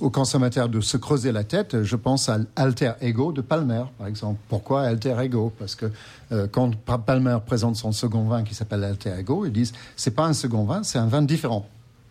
aux 0.00 0.10
consommateurs 0.10 0.68
de 0.68 0.80
se 0.80 0.96
creuser 0.96 1.32
la 1.32 1.42
tête. 1.42 1.82
Je 1.82 1.96
pense 1.96 2.28
à 2.28 2.38
Alter 2.54 2.92
Ego 3.00 3.32
de 3.32 3.40
Palmer, 3.40 3.82
par 3.98 4.06
exemple. 4.06 4.38
Pourquoi 4.48 4.82
Alter 4.82 5.16
Ego? 5.20 5.52
Parce 5.58 5.74
que 5.74 5.86
euh, 6.30 6.46
quand 6.50 6.76
Pa- 6.76 6.98
Palmer 6.98 7.38
présente 7.44 7.74
son 7.74 7.90
second 7.90 8.24
vin 8.28 8.44
qui 8.44 8.54
s'appelle 8.54 8.84
Alter 8.84 9.14
Ego, 9.18 9.44
ils 9.44 9.52
disent 9.52 9.72
c'est 9.96 10.14
pas 10.14 10.26
un 10.26 10.34
second 10.34 10.62
vin, 10.64 10.84
c'est 10.84 10.98
un 10.98 11.08
vin 11.08 11.22
différent. 11.22 11.66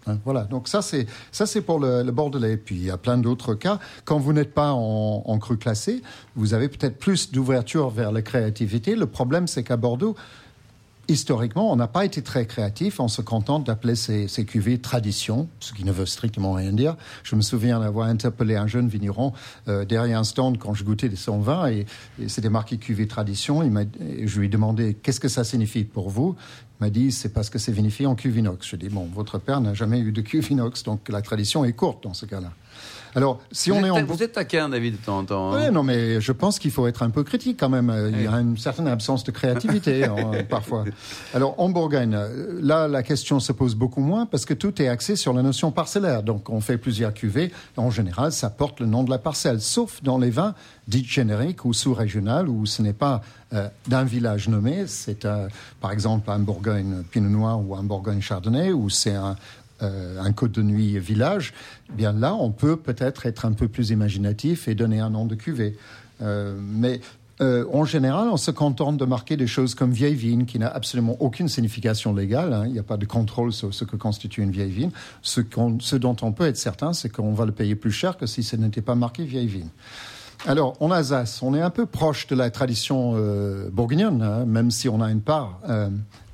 Hein, 0.05 0.17
Voilà, 0.25 0.43
donc 0.43 0.67
ça 0.67 0.81
c'est 0.81 1.07
ça 1.31 1.45
c'est 1.45 1.61
pour 1.61 1.79
le, 1.79 2.03
le 2.03 2.11
Bordelais. 2.11 2.57
Puis 2.57 2.75
il 2.75 2.83
y 2.83 2.91
a 2.91 2.97
plein 2.97 3.17
d'autres 3.17 3.53
cas. 3.53 3.79
Quand 4.03 4.19
vous 4.19 4.33
n'êtes 4.33 4.53
pas 4.53 4.71
en 4.73 5.39
cru 5.39 5.55
classé, 5.55 6.01
vous 6.35 6.53
avez 6.53 6.67
peut-être 6.67 6.97
plus 6.97 7.31
d'ouverture 7.31 7.89
vers 7.89 8.11
la 8.11 8.21
créativité. 8.21 8.97
Le 8.97 9.05
problème 9.05 9.47
c'est 9.47 9.63
qu'à 9.63 9.77
Bordeaux, 9.77 10.17
historiquement, 11.07 11.71
on 11.71 11.75
n'a 11.75 11.87
pas 11.87 12.05
été 12.05 12.21
très 12.21 12.45
créatif. 12.45 12.99
On 12.99 13.07
se 13.07 13.21
contente 13.21 13.65
d'appeler 13.65 13.95
ces, 13.95 14.27
ces 14.27 14.45
cuvées 14.45 14.79
tradition, 14.79 15.47
ce 15.59 15.73
qui 15.73 15.83
ne 15.83 15.91
veut 15.91 16.05
strictement 16.05 16.53
rien 16.53 16.71
dire. 16.71 16.95
Je 17.23 17.35
me 17.35 17.41
souviens 17.41 17.79
d'avoir 17.79 18.07
interpellé 18.07 18.55
un 18.55 18.67
jeune 18.67 18.87
vigneron 18.87 19.33
euh, 19.67 19.85
derrière 19.85 20.19
un 20.19 20.23
stand 20.23 20.57
quand 20.57 20.73
je 20.73 20.83
goûtais 20.83 21.09
son 21.15 21.39
vin 21.39 21.69
et, 21.69 21.85
et 22.21 22.29
c'était 22.29 22.49
marqué 22.49 22.77
cuvée 22.77 23.07
tradition. 23.07 23.63
Il 23.63 24.27
je 24.27 24.39
lui 24.39 24.47
ai 24.47 24.49
demandé 24.49 24.95
qu'est-ce 24.95 25.19
que 25.19 25.29
ça 25.29 25.43
signifie 25.43 25.83
pour 25.83 26.09
vous? 26.09 26.35
Il 26.79 26.83
m'a 26.83 26.89
dit 26.89 27.11
c'est 27.11 27.29
parce 27.29 27.49
que 27.49 27.59
c'est 27.59 27.71
vinifié 27.71 28.05
en 28.05 28.15
cuve 28.15 28.37
inox. 28.37 28.67
Je 28.67 28.75
dis 28.75 28.89
bon, 28.89 29.07
votre 29.13 29.39
père 29.39 29.61
n'a 29.61 29.73
jamais 29.73 29.99
eu 29.99 30.11
de 30.11 30.21
cuve 30.21 30.51
inox, 30.51 30.83
donc 30.83 31.09
la 31.09 31.21
tradition 31.21 31.65
est 31.65 31.73
courte 31.73 32.03
dans 32.03 32.13
ce 32.13 32.25
cas-là. 32.25 32.51
Alors, 33.15 33.39
si 33.51 33.69
vous, 33.69 33.77
on 33.77 33.79
êtes, 33.79 33.85
est 33.85 33.89
en 33.89 34.05
vous 34.05 34.21
êtes 34.21 34.33
taquin, 34.33 34.69
David, 34.69 34.97
de 34.99 35.05
temps 35.05 35.19
en 35.19 35.23
temps. 35.23 35.53
hein 35.53 35.65
oui, 35.65 35.73
non, 35.73 35.81
mais 35.81 36.21
je 36.21 36.31
pense 36.31 36.59
qu'il 36.59 36.71
faut 36.71 36.85
être 36.87 37.01
un 37.01 37.09
peu 37.09 37.23
critique 37.23 37.57
quand 37.59 37.69
même. 37.69 37.91
Il 38.13 38.21
y 38.21 38.27
a 38.27 38.39
une 38.39 38.57
certaine 38.57 38.87
absence 38.87 39.23
de 39.23 39.31
créativité 39.31 40.03
hein, 40.05 40.15
parfois. 40.49 40.85
Alors 41.33 41.55
en 41.59 41.69
Bourgogne, 41.69 42.17
là, 42.61 42.87
la 42.87 43.03
question 43.03 43.39
se 43.39 43.51
pose 43.51 43.75
beaucoup 43.75 44.01
moins 44.01 44.25
parce 44.25 44.45
que 44.45 44.53
tout 44.53 44.81
est 44.81 44.87
axé 44.87 45.15
sur 45.15 45.33
la 45.33 45.41
notion 45.41 45.71
parcellaire. 45.71 46.21
Donc 46.21 46.49
on 46.49 46.61
fait 46.61 46.77
plusieurs 46.77 47.13
cuvées. 47.13 47.51
En 47.75 47.89
général, 47.89 48.31
ça 48.31 48.49
porte 48.49 48.79
le 48.79 48.85
nom 48.85 49.03
de 49.03 49.09
la 49.09 49.17
parcelle, 49.17 49.61
sauf 49.61 50.03
dans 50.03 50.17
les 50.17 50.29
vins 50.29 50.53
dits 50.87 51.03
génériques 51.03 51.65
ou 51.65 51.73
sous-régional 51.73 52.47
où 52.47 52.65
ce 52.65 52.81
n'est 52.81 52.93
pas 52.93 53.21
euh, 53.53 53.67
d'un 53.87 54.03
village 54.03 54.47
nommé. 54.47 54.85
C'est 54.87 55.25
euh, 55.25 55.47
par 55.81 55.91
exemple 55.91 56.29
un 56.29 56.39
Bourgogne 56.39 57.03
Pinot 57.09 57.29
Noir 57.29 57.59
ou 57.59 57.75
un 57.75 57.83
Bourgogne 57.83 58.21
Chardonnay 58.21 58.73
où 58.73 58.89
c'est 58.89 59.15
un 59.15 59.35
euh, 59.81 60.19
un 60.21 60.31
code 60.31 60.51
de 60.51 60.61
nuit 60.61 60.99
village, 60.99 61.53
eh 61.89 61.93
bien 61.93 62.13
là, 62.13 62.35
on 62.35 62.51
peut 62.51 62.77
peut-être 62.77 63.25
être 63.25 63.45
un 63.45 63.53
peu 63.53 63.67
plus 63.67 63.89
imaginatif 63.89 64.67
et 64.67 64.75
donner 64.75 64.99
un 64.99 65.09
nom 65.09 65.25
de 65.25 65.35
cuvée. 65.35 65.77
Euh, 66.21 66.57
mais 66.59 66.99
euh, 67.39 67.65
en 67.71 67.85
général, 67.85 68.29
on 68.29 68.37
se 68.37 68.49
contente 68.49 68.97
de 68.97 69.05
marquer 69.05 69.37
des 69.37 69.45
choses 69.45 69.75
comme 69.75 69.91
vieille 69.91 70.15
vigne, 70.15 70.45
qui 70.45 70.57
n'a 70.57 70.69
absolument 70.69 71.17
aucune 71.19 71.47
signification 71.47 72.13
légale. 72.13 72.53
hein. 72.53 72.63
Il 72.65 72.73
n'y 72.73 72.79
a 72.79 72.83
pas 72.83 72.97
de 72.97 73.05
contrôle 73.05 73.53
sur 73.53 73.73
ce 73.73 73.85
que 73.85 73.95
constitue 73.95 74.41
une 74.41 74.51
vieille 74.51 74.71
vigne. 74.71 74.89
Ce, 75.21 75.41
dont 75.97 76.15
on 76.21 76.31
peut 76.31 76.47
être 76.47 76.57
certain, 76.57 76.93
c'est 76.93 77.09
qu'on 77.09 77.33
va 77.33 77.45
le 77.45 77.51
payer 77.51 77.75
plus 77.75 77.91
cher 77.91 78.17
que 78.17 78.25
si 78.25 78.41
ce 78.41 78.55
n'était 78.55 78.81
pas 78.81 78.95
marqué 78.95 79.23
vieille 79.23 79.47
vigne. 79.47 79.69
Alors, 80.45 80.75
en 80.79 80.91
Alsace, 80.91 81.41
on 81.41 81.53
est 81.55 81.61
un 81.61 81.71
peu 81.71 81.85
proche 81.85 82.27
de 82.27 82.35
la 82.35 82.49
tradition 82.51 83.13
euh, 83.15 83.69
bourguignonne, 83.71 84.21
hein, 84.21 84.45
même 84.45 84.69
si 84.69 84.87
on 84.87 85.01
a 85.01 85.11
une 85.11 85.21
part 85.21 85.59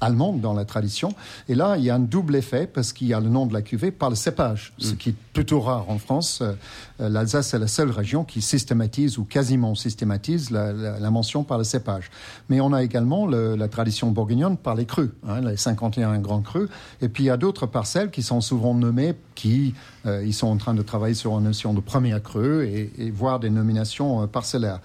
allemande 0.03 0.41
dans 0.41 0.53
la 0.53 0.65
tradition. 0.65 1.13
Et 1.49 1.55
là, 1.55 1.75
il 1.77 1.83
y 1.83 1.89
a 1.89 1.95
un 1.95 1.99
double 1.99 2.35
effet 2.35 2.67
parce 2.67 2.93
qu'il 2.93 3.07
y 3.07 3.13
a 3.13 3.19
le 3.19 3.29
nom 3.29 3.45
de 3.45 3.53
la 3.53 3.61
cuvée 3.61 3.91
par 3.91 4.09
le 4.09 4.15
cépage, 4.15 4.73
ce 4.77 4.93
qui 4.93 5.09
est 5.09 5.15
plutôt 5.33 5.59
rare 5.61 5.89
en 5.89 5.97
France. 5.97 6.39
Euh, 6.41 6.53
L'Alsace 6.99 7.53
est 7.53 7.59
la 7.59 7.67
seule 7.67 7.89
région 7.91 8.23
qui 8.23 8.41
systématise 8.41 9.17
ou 9.17 9.23
quasiment 9.25 9.75
systématise 9.75 10.51
la, 10.51 10.71
la- 10.71 10.99
la 10.99 11.11
mention 11.11 11.43
par 11.43 11.57
le 11.57 11.63
cépage. 11.63 12.11
Mais 12.49 12.61
on 12.61 12.71
a 12.71 12.83
également 12.83 13.25
le- 13.27 13.55
la 13.55 13.67
tradition 13.67 14.11
bourguignonne 14.11 14.57
par 14.57 14.75
les 14.75 14.85
crus, 14.85 15.09
hein, 15.27 15.41
les 15.41 15.57
51 15.57 16.19
grands 16.19 16.41
crus. 16.41 16.69
Et 17.01 17.09
puis 17.09 17.23
il 17.23 17.27
y 17.27 17.29
a 17.31 17.37
d'autres 17.37 17.65
parcelles 17.65 18.11
qui 18.11 18.21
sont 18.23 18.41
souvent 18.41 18.73
nommées, 18.73 19.15
qui 19.35 19.73
euh, 20.05 20.23
ils 20.25 20.33
sont 20.33 20.47
en 20.47 20.57
train 20.57 20.73
de 20.73 20.81
travailler 20.81 21.15
sur 21.15 21.37
une 21.37 21.45
notion 21.45 21.73
de 21.73 21.79
première 21.79 22.21
creux 22.21 22.63
et, 22.63 22.91
et 22.97 23.09
voir 23.11 23.39
des 23.39 23.49
nominations 23.49 24.21
euh, 24.21 24.27
parcellaires. 24.27 24.79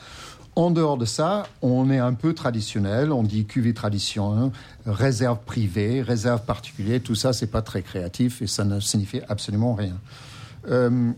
En 0.58 0.72
dehors 0.72 0.96
de 0.96 1.04
ça, 1.04 1.46
on 1.62 1.88
est 1.88 2.00
un 2.00 2.14
peu 2.14 2.34
traditionnel. 2.34 3.12
On 3.12 3.22
dit 3.22 3.44
cuvée 3.44 3.74
tradition, 3.74 4.32
hein, 4.32 4.50
réserve 4.86 5.38
privée, 5.46 6.02
réserve 6.02 6.42
particulière. 6.42 7.00
Tout 7.00 7.14
ça, 7.14 7.32
c'est 7.32 7.46
pas 7.46 7.62
très 7.62 7.80
créatif 7.80 8.42
et 8.42 8.48
ça 8.48 8.64
ne 8.64 8.80
signifie 8.80 9.20
absolument 9.28 9.74
rien. 9.74 9.96
Euh, 10.68 11.12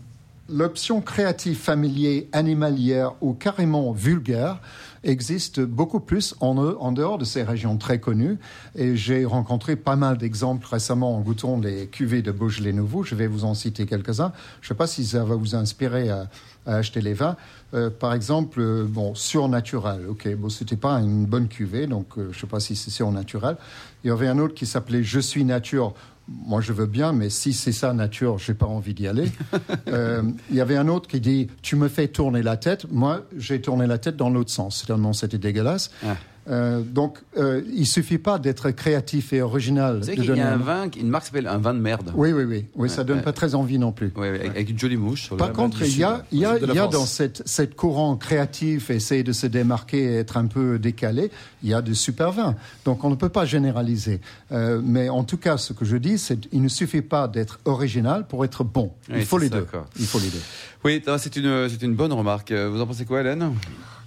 L'option 0.51 1.01
créative, 1.01 1.57
familier, 1.57 2.29
animalière 2.33 3.13
ou 3.21 3.33
carrément 3.33 3.91
vulgaire 3.91 4.59
existe 5.03 5.61
beaucoup 5.61 5.99
plus 5.99 6.35
en, 6.41 6.57
en 6.57 6.91
dehors 6.91 7.17
de 7.17 7.25
ces 7.25 7.43
régions 7.43 7.77
très 7.77 7.99
connues. 7.99 8.37
Et 8.75 8.95
j'ai 8.95 9.25
rencontré 9.25 9.75
pas 9.75 9.95
mal 9.95 10.17
d'exemples 10.17 10.67
récemment 10.69 11.15
en 11.15 11.21
goûtant 11.21 11.59
les 11.59 11.87
cuvées 11.87 12.21
de 12.21 12.31
Beaujolais 12.31 12.73
Nouveau. 12.73 13.03
Je 13.03 13.15
vais 13.15 13.27
vous 13.27 13.45
en 13.45 13.53
citer 13.53 13.85
quelques-uns. 13.85 14.33
Je 14.61 14.65
ne 14.65 14.67
sais 14.69 14.77
pas 14.77 14.87
si 14.87 15.05
ça 15.05 15.23
va 15.23 15.35
vous 15.35 15.55
inspirer 15.55 16.09
à, 16.09 16.27
à 16.65 16.75
acheter 16.75 17.01
les 17.01 17.13
vins. 17.13 17.35
Euh, 17.73 17.89
par 17.89 18.13
exemple, 18.13 18.59
euh, 18.59 18.85
bon, 18.87 19.15
surnaturel. 19.15 20.05
Ok, 20.07 20.27
bon, 20.35 20.49
c'était 20.49 20.75
pas 20.75 20.95
une 20.95 21.25
bonne 21.25 21.47
cuvée, 21.47 21.87
donc 21.87 22.17
euh, 22.17 22.29
je 22.31 22.37
ne 22.37 22.41
sais 22.41 22.47
pas 22.47 22.59
si 22.59 22.75
c'est 22.75 22.91
surnaturel. 22.91 23.57
Il 24.03 24.07
y 24.07 24.11
avait 24.11 24.27
un 24.27 24.39
autre 24.39 24.53
qui 24.53 24.65
s'appelait 24.65 25.03
Je 25.03 25.19
suis 25.19 25.43
nature. 25.43 25.93
Moi, 26.45 26.61
je 26.61 26.73
veux 26.73 26.85
bien, 26.85 27.13
mais 27.13 27.29
si 27.29 27.53
c'est 27.53 27.71
ça, 27.71 27.93
nature, 27.93 28.37
j'ai 28.37 28.53
pas 28.53 28.65
envie 28.65 28.93
d'y 28.93 29.07
aller. 29.07 29.31
Euh, 29.87 30.23
il 30.49 30.55
y 30.55 30.61
avait 30.61 30.77
un 30.77 30.87
autre 30.87 31.09
qui 31.09 31.19
dit 31.19 31.47
Tu 31.61 31.75
me 31.75 31.87
fais 31.87 32.07
tourner 32.07 32.41
la 32.41 32.55
tête. 32.55 32.85
Moi, 32.91 33.25
j'ai 33.37 33.59
tourné 33.61 33.87
la 33.87 33.97
tête 33.97 34.15
dans 34.15 34.29
l'autre 34.29 34.51
sens. 34.51 34.85
Tellement 34.85 35.11
c'était 35.11 35.37
dégueulasse. 35.37 35.91
Ah. 36.05 36.15
Euh, 36.49 36.81
donc, 36.81 37.19
euh, 37.37 37.61
il 37.71 37.85
suffit 37.85 38.17
pas 38.17 38.39
d'être 38.39 38.71
créatif 38.71 39.31
et 39.33 39.41
original. 39.41 39.97
Vous 39.97 40.03
savez 40.05 40.17
qu'il 40.17 40.35
y 40.35 40.39
a 40.39 40.53
un 40.53 40.57
vin, 40.57 40.89
une 40.99 41.09
marque 41.09 41.25
s'appelle 41.25 41.47
un 41.47 41.57
vin 41.57 41.73
de 41.73 41.79
merde. 41.79 42.11
Oui, 42.15 42.33
oui, 42.33 42.43
oui. 42.43 42.65
oui 42.75 42.89
ça 42.89 43.03
donne 43.03 43.17
ouais. 43.17 43.23
pas 43.23 43.33
très 43.33 43.53
envie 43.55 43.77
non 43.77 43.91
plus. 43.91 44.11
Ouais, 44.15 44.49
avec, 44.49 44.69
une 44.69 44.79
jolie 44.79 44.97
mouche. 44.97 45.25
Sur 45.25 45.37
Par 45.37 45.53
contre, 45.53 45.81
il 45.83 45.97
y 45.97 46.03
a, 46.03 46.23
il 46.31 46.39
y 46.39 46.45
a, 46.45 46.57
y 46.57 46.79
a 46.79 46.87
dans 46.87 47.05
cette, 47.05 47.43
cette 47.45 47.75
courant 47.75 48.15
créatif, 48.15 48.89
essayer 48.89 49.23
de 49.23 49.33
se 49.33 49.47
démarquer, 49.47 50.15
être 50.15 50.37
un 50.37 50.47
peu 50.47 50.79
décalé, 50.79 51.31
il 51.63 51.69
y 51.69 51.73
a 51.73 51.81
de 51.81 51.93
super 51.93 52.31
vins. 52.31 52.55
Donc 52.85 53.03
on 53.03 53.09
ne 53.09 53.15
peut 53.15 53.29
pas 53.29 53.45
généraliser. 53.45 54.19
Euh, 54.51 54.81
mais 54.83 55.09
en 55.09 55.23
tout 55.23 55.37
cas, 55.37 55.57
ce 55.57 55.73
que 55.73 55.85
je 55.85 55.97
dis, 55.97 56.17
c'est 56.17 56.39
qu'il 56.39 56.61
ne 56.61 56.69
suffit 56.69 57.01
pas 57.01 57.27
d'être 57.27 57.59
original 57.65 58.25
pour 58.27 58.43
être 58.45 58.63
bon. 58.63 58.91
Il 59.09 59.25
faut 59.25 59.37
les 59.37 59.49
ça, 59.49 59.57
deux. 59.57 59.67
Il 59.99 60.05
faut 60.05 60.19
les 60.19 60.29
deux. 60.29 60.41
Oui, 60.83 61.03
c'est 61.19 61.35
une, 61.35 61.69
c'est 61.69 61.83
une 61.83 61.95
bonne 61.95 62.13
remarque. 62.13 62.51
Vous 62.51 62.81
en 62.81 62.87
pensez 62.87 63.05
quoi, 63.05 63.21
Hélène? 63.21 63.51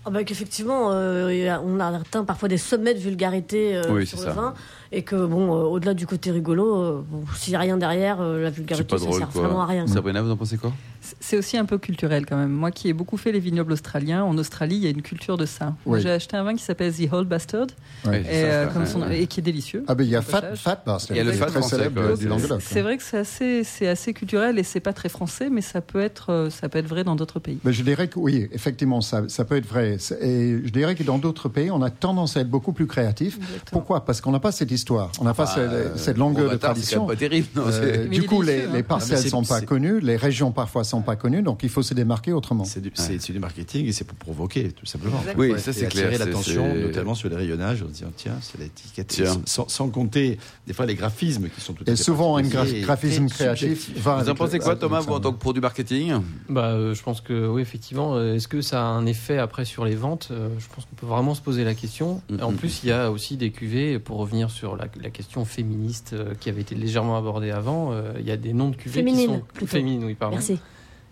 Ah 0.06 0.10
bah 0.10 0.22
qu'effectivement, 0.24 0.90
euh, 0.92 1.56
on 1.64 1.80
a 1.80 1.86
atteint 1.96 2.24
parfois 2.24 2.48
des 2.48 2.58
sommets 2.58 2.92
de 2.94 2.98
vulgarité 2.98 3.74
euh, 3.76 3.82
Oui, 3.90 4.06
sur 4.06 4.18
le 4.18 4.24
ça. 4.24 4.32
vin, 4.32 4.54
et 4.92 5.02
que 5.02 5.16
bon, 5.26 5.54
euh, 5.54 5.62
au-delà 5.64 5.94
du 5.94 6.06
côté 6.06 6.30
rigolo, 6.30 6.74
euh, 6.76 7.04
bon, 7.08 7.24
s'il 7.36 7.52
n'y 7.52 7.56
a 7.56 7.60
rien 7.60 7.76
derrière, 7.76 8.20
euh, 8.20 8.42
la 8.42 8.50
vulgarité, 8.50 8.84
pas 8.88 8.98
ça 8.98 9.10
sert 9.12 9.28
quoi. 9.30 9.42
vraiment 9.42 9.62
à 9.62 9.66
rien. 9.66 9.86
Sabrina, 9.86 10.22
vous 10.22 10.30
en 10.30 10.36
pensez 10.36 10.56
quoi? 10.56 10.72
C'est 11.20 11.36
aussi 11.36 11.58
un 11.58 11.66
peu 11.66 11.76
culturel 11.76 12.24
quand 12.24 12.36
même. 12.36 12.50
Moi 12.50 12.70
qui 12.70 12.88
ai 12.88 12.94
beaucoup 12.94 13.18
fait 13.18 13.30
les 13.30 13.38
vignobles 13.40 13.72
australiens, 13.72 14.24
en 14.24 14.38
Australie, 14.38 14.76
il 14.76 14.84
y 14.84 14.86
a 14.86 14.90
une 14.90 15.02
culture 15.02 15.36
de 15.36 15.44
ça. 15.44 15.74
Oui. 15.84 16.00
J'ai 16.00 16.10
acheté 16.10 16.36
un 16.36 16.44
vin 16.44 16.54
qui 16.54 16.62
s'appelle 16.62 16.94
The 16.94 17.12
Whole 17.12 17.26
Bastard. 17.26 17.66
Oui, 18.06 18.16
et, 18.16 18.22
ça, 18.24 18.30
euh, 18.30 18.66
ouais, 18.66 18.72
comme 18.72 18.82
ouais, 18.82 18.88
son- 18.88 19.02
ouais. 19.02 19.20
et 19.22 19.26
qui 19.26 19.40
est 19.40 19.42
délicieux. 19.42 19.84
Ah 19.86 19.94
ben 19.94 20.04
il 20.04 20.10
y 20.10 20.16
a 20.16 20.22
Fat. 20.22 20.54
Fat 20.56 20.82
Bastard. 20.86 21.14
Il 21.14 21.18
y 21.18 21.20
a 21.20 21.24
le 21.24 21.32
C'est 21.32 21.38
Fat 21.38 21.46
très 21.46 21.58
français, 21.60 21.76
célèbre 21.76 22.02
quoi. 22.02 22.16
du 22.16 22.22
C'est- 22.22 22.28
Languedoc. 22.28 22.62
C'est 22.62 22.80
vrai 22.80 22.96
que 22.96 23.02
c'est 23.02 23.18
assez, 23.18 23.64
c'est 23.64 23.88
assez 23.88 24.14
culturel 24.14 24.58
et 24.58 24.62
c'est 24.62 24.80
pas 24.80 24.94
très 24.94 25.10
français, 25.10 25.50
mais 25.50 25.60
ça 25.60 25.82
peut 25.82 26.00
être, 26.00 26.48
ça 26.50 26.68
peut 26.70 26.78
être 26.78 26.88
vrai 26.88 27.04
dans 27.04 27.16
d'autres 27.16 27.38
pays. 27.38 27.58
Mais 27.64 27.72
je 27.74 27.82
dirais 27.82 28.08
que 28.08 28.18
oui, 28.18 28.48
effectivement, 28.52 29.02
ça, 29.02 29.24
ça 29.28 29.44
peut 29.44 29.56
être 29.56 29.66
vrai. 29.68 29.98
Et 30.22 30.60
je 30.64 30.70
dirais 30.70 30.94
que 30.94 31.02
dans 31.02 31.18
d'autres 31.18 31.50
pays, 31.50 31.70
on 31.70 31.82
a 31.82 31.90
tendance 31.90 32.36
à 32.38 32.40
être 32.40 32.50
beaucoup 32.50 32.72
plus 32.72 32.86
créatif. 32.86 33.36
Exactement. 33.36 33.60
Pourquoi? 33.72 34.04
Parce 34.06 34.22
qu'on 34.22 34.32
n'a 34.32 34.40
pas 34.40 34.52
cette 34.52 34.72
histoire. 34.74 35.10
On 35.20 35.24
n'a 35.24 35.32
pas 35.34 35.44
Enfin, 35.44 35.54
cette, 35.54 35.70
euh, 35.72 35.96
cette 35.96 36.18
longueur 36.18 36.44
bon, 36.44 36.50
de 36.50 36.54
bâtard, 36.56 36.70
tradition. 36.72 37.06
pas 37.06 37.16
terrible. 37.16 37.48
non, 37.54 37.62
Euh, 37.66 38.06
du 38.08 38.24
coup, 38.24 38.42
les, 38.42 38.62
hein. 38.64 38.70
les 38.74 38.82
parcelles 38.82 39.18
c'est- 39.18 39.28
sont 39.30 39.42
pas 39.44 39.60
connues, 39.62 40.00
les 40.00 40.16
régions 40.16 40.52
parfois 40.52 40.84
sont 40.84 41.00
pas 41.02 41.16
connues, 41.16 41.42
donc 41.42 41.62
il 41.62 41.68
faut 41.68 41.82
se 41.82 41.94
démarquer 41.94 42.32
autrement. 42.32 42.64
C'est 42.64 42.80
du, 42.80 42.90
du 42.90 43.38
marketing 43.38 43.86
et 43.86 43.92
c'est 43.92 44.04
pour 44.04 44.16
provoquer, 44.18 44.70
tout 44.72 44.86
simplement. 44.86 45.22
Oui, 45.36 45.52
Ouais. 45.52 45.58
ça, 45.58 45.70
Et 45.70 45.74
c'est 45.74 45.86
clair, 45.86 46.08
attirer 46.08 46.24
l'attention, 46.24 46.74
notamment 46.74 47.14
sur 47.14 47.28
les 47.28 47.36
rayonnages, 47.36 47.82
en 47.82 47.86
disant 47.86 48.08
tiens, 48.16 48.36
c'est 48.40 48.58
l'étiquette. 48.60 49.06
Tiens. 49.08 49.40
Sans, 49.46 49.68
sans 49.68 49.88
compter, 49.88 50.38
des 50.66 50.72
fois, 50.72 50.86
les 50.86 50.94
graphismes 50.94 51.48
qui 51.48 51.60
sont 51.60 51.72
tout 51.72 51.84
à 51.86 51.90
Et 51.92 51.96
fait 51.96 52.02
souvent, 52.02 52.36
un 52.36 52.44
et 52.44 52.80
graphisme 52.80 53.28
créatif 53.28 53.90
va 53.98 54.22
Vous 54.22 54.28
en 54.30 54.34
pensez 54.34 54.58
quoi, 54.58 54.76
Thomas, 54.76 55.00
vous, 55.00 55.12
en 55.12 55.20
tant 55.20 55.32
que 55.32 55.38
produit 55.38 55.62
marketing 55.62 56.14
Bah, 56.48 56.68
euh, 56.72 56.94
je 56.94 57.02
pense 57.02 57.20
que 57.20 57.46
oui, 57.48 57.62
effectivement. 57.62 58.20
Est-ce 58.20 58.48
que 58.48 58.60
ça 58.62 58.80
a 58.80 58.84
un 58.86 59.06
effet 59.06 59.38
après 59.38 59.64
sur 59.64 59.84
les 59.84 59.94
ventes? 59.94 60.28
Je 60.30 60.66
pense 60.74 60.84
qu'on 60.86 60.96
peut 60.96 61.06
vraiment 61.06 61.34
se 61.34 61.40
poser 61.40 61.64
la 61.64 61.74
question. 61.74 62.22
Mm, 62.30 62.36
Et 62.38 62.42
en 62.42 62.52
mm. 62.52 62.56
plus, 62.56 62.80
il 62.82 62.88
y 62.88 62.92
a 62.92 63.10
aussi 63.10 63.36
des 63.36 63.50
cuvées, 63.50 63.98
pour 63.98 64.18
revenir 64.18 64.50
sur 64.50 64.63
la, 64.74 64.86
la 65.02 65.10
question 65.10 65.44
féministe 65.44 66.14
euh, 66.14 66.34
qui 66.40 66.48
avait 66.48 66.62
été 66.62 66.74
légèrement 66.74 67.16
abordée 67.18 67.50
avant, 67.50 67.92
euh, 67.92 68.12
il 68.18 68.26
y 68.26 68.30
a 68.30 68.36
des 68.36 68.52
noms 68.52 68.70
de 68.70 68.76
cuvées 68.76 69.00
Féminine, 69.00 69.28
qui 69.28 69.34
sont 69.34 69.42
plutôt. 69.52 69.66
féminines, 69.66 70.04
oui, 70.04 70.14
pardon. 70.14 70.36
Merci. 70.36 70.58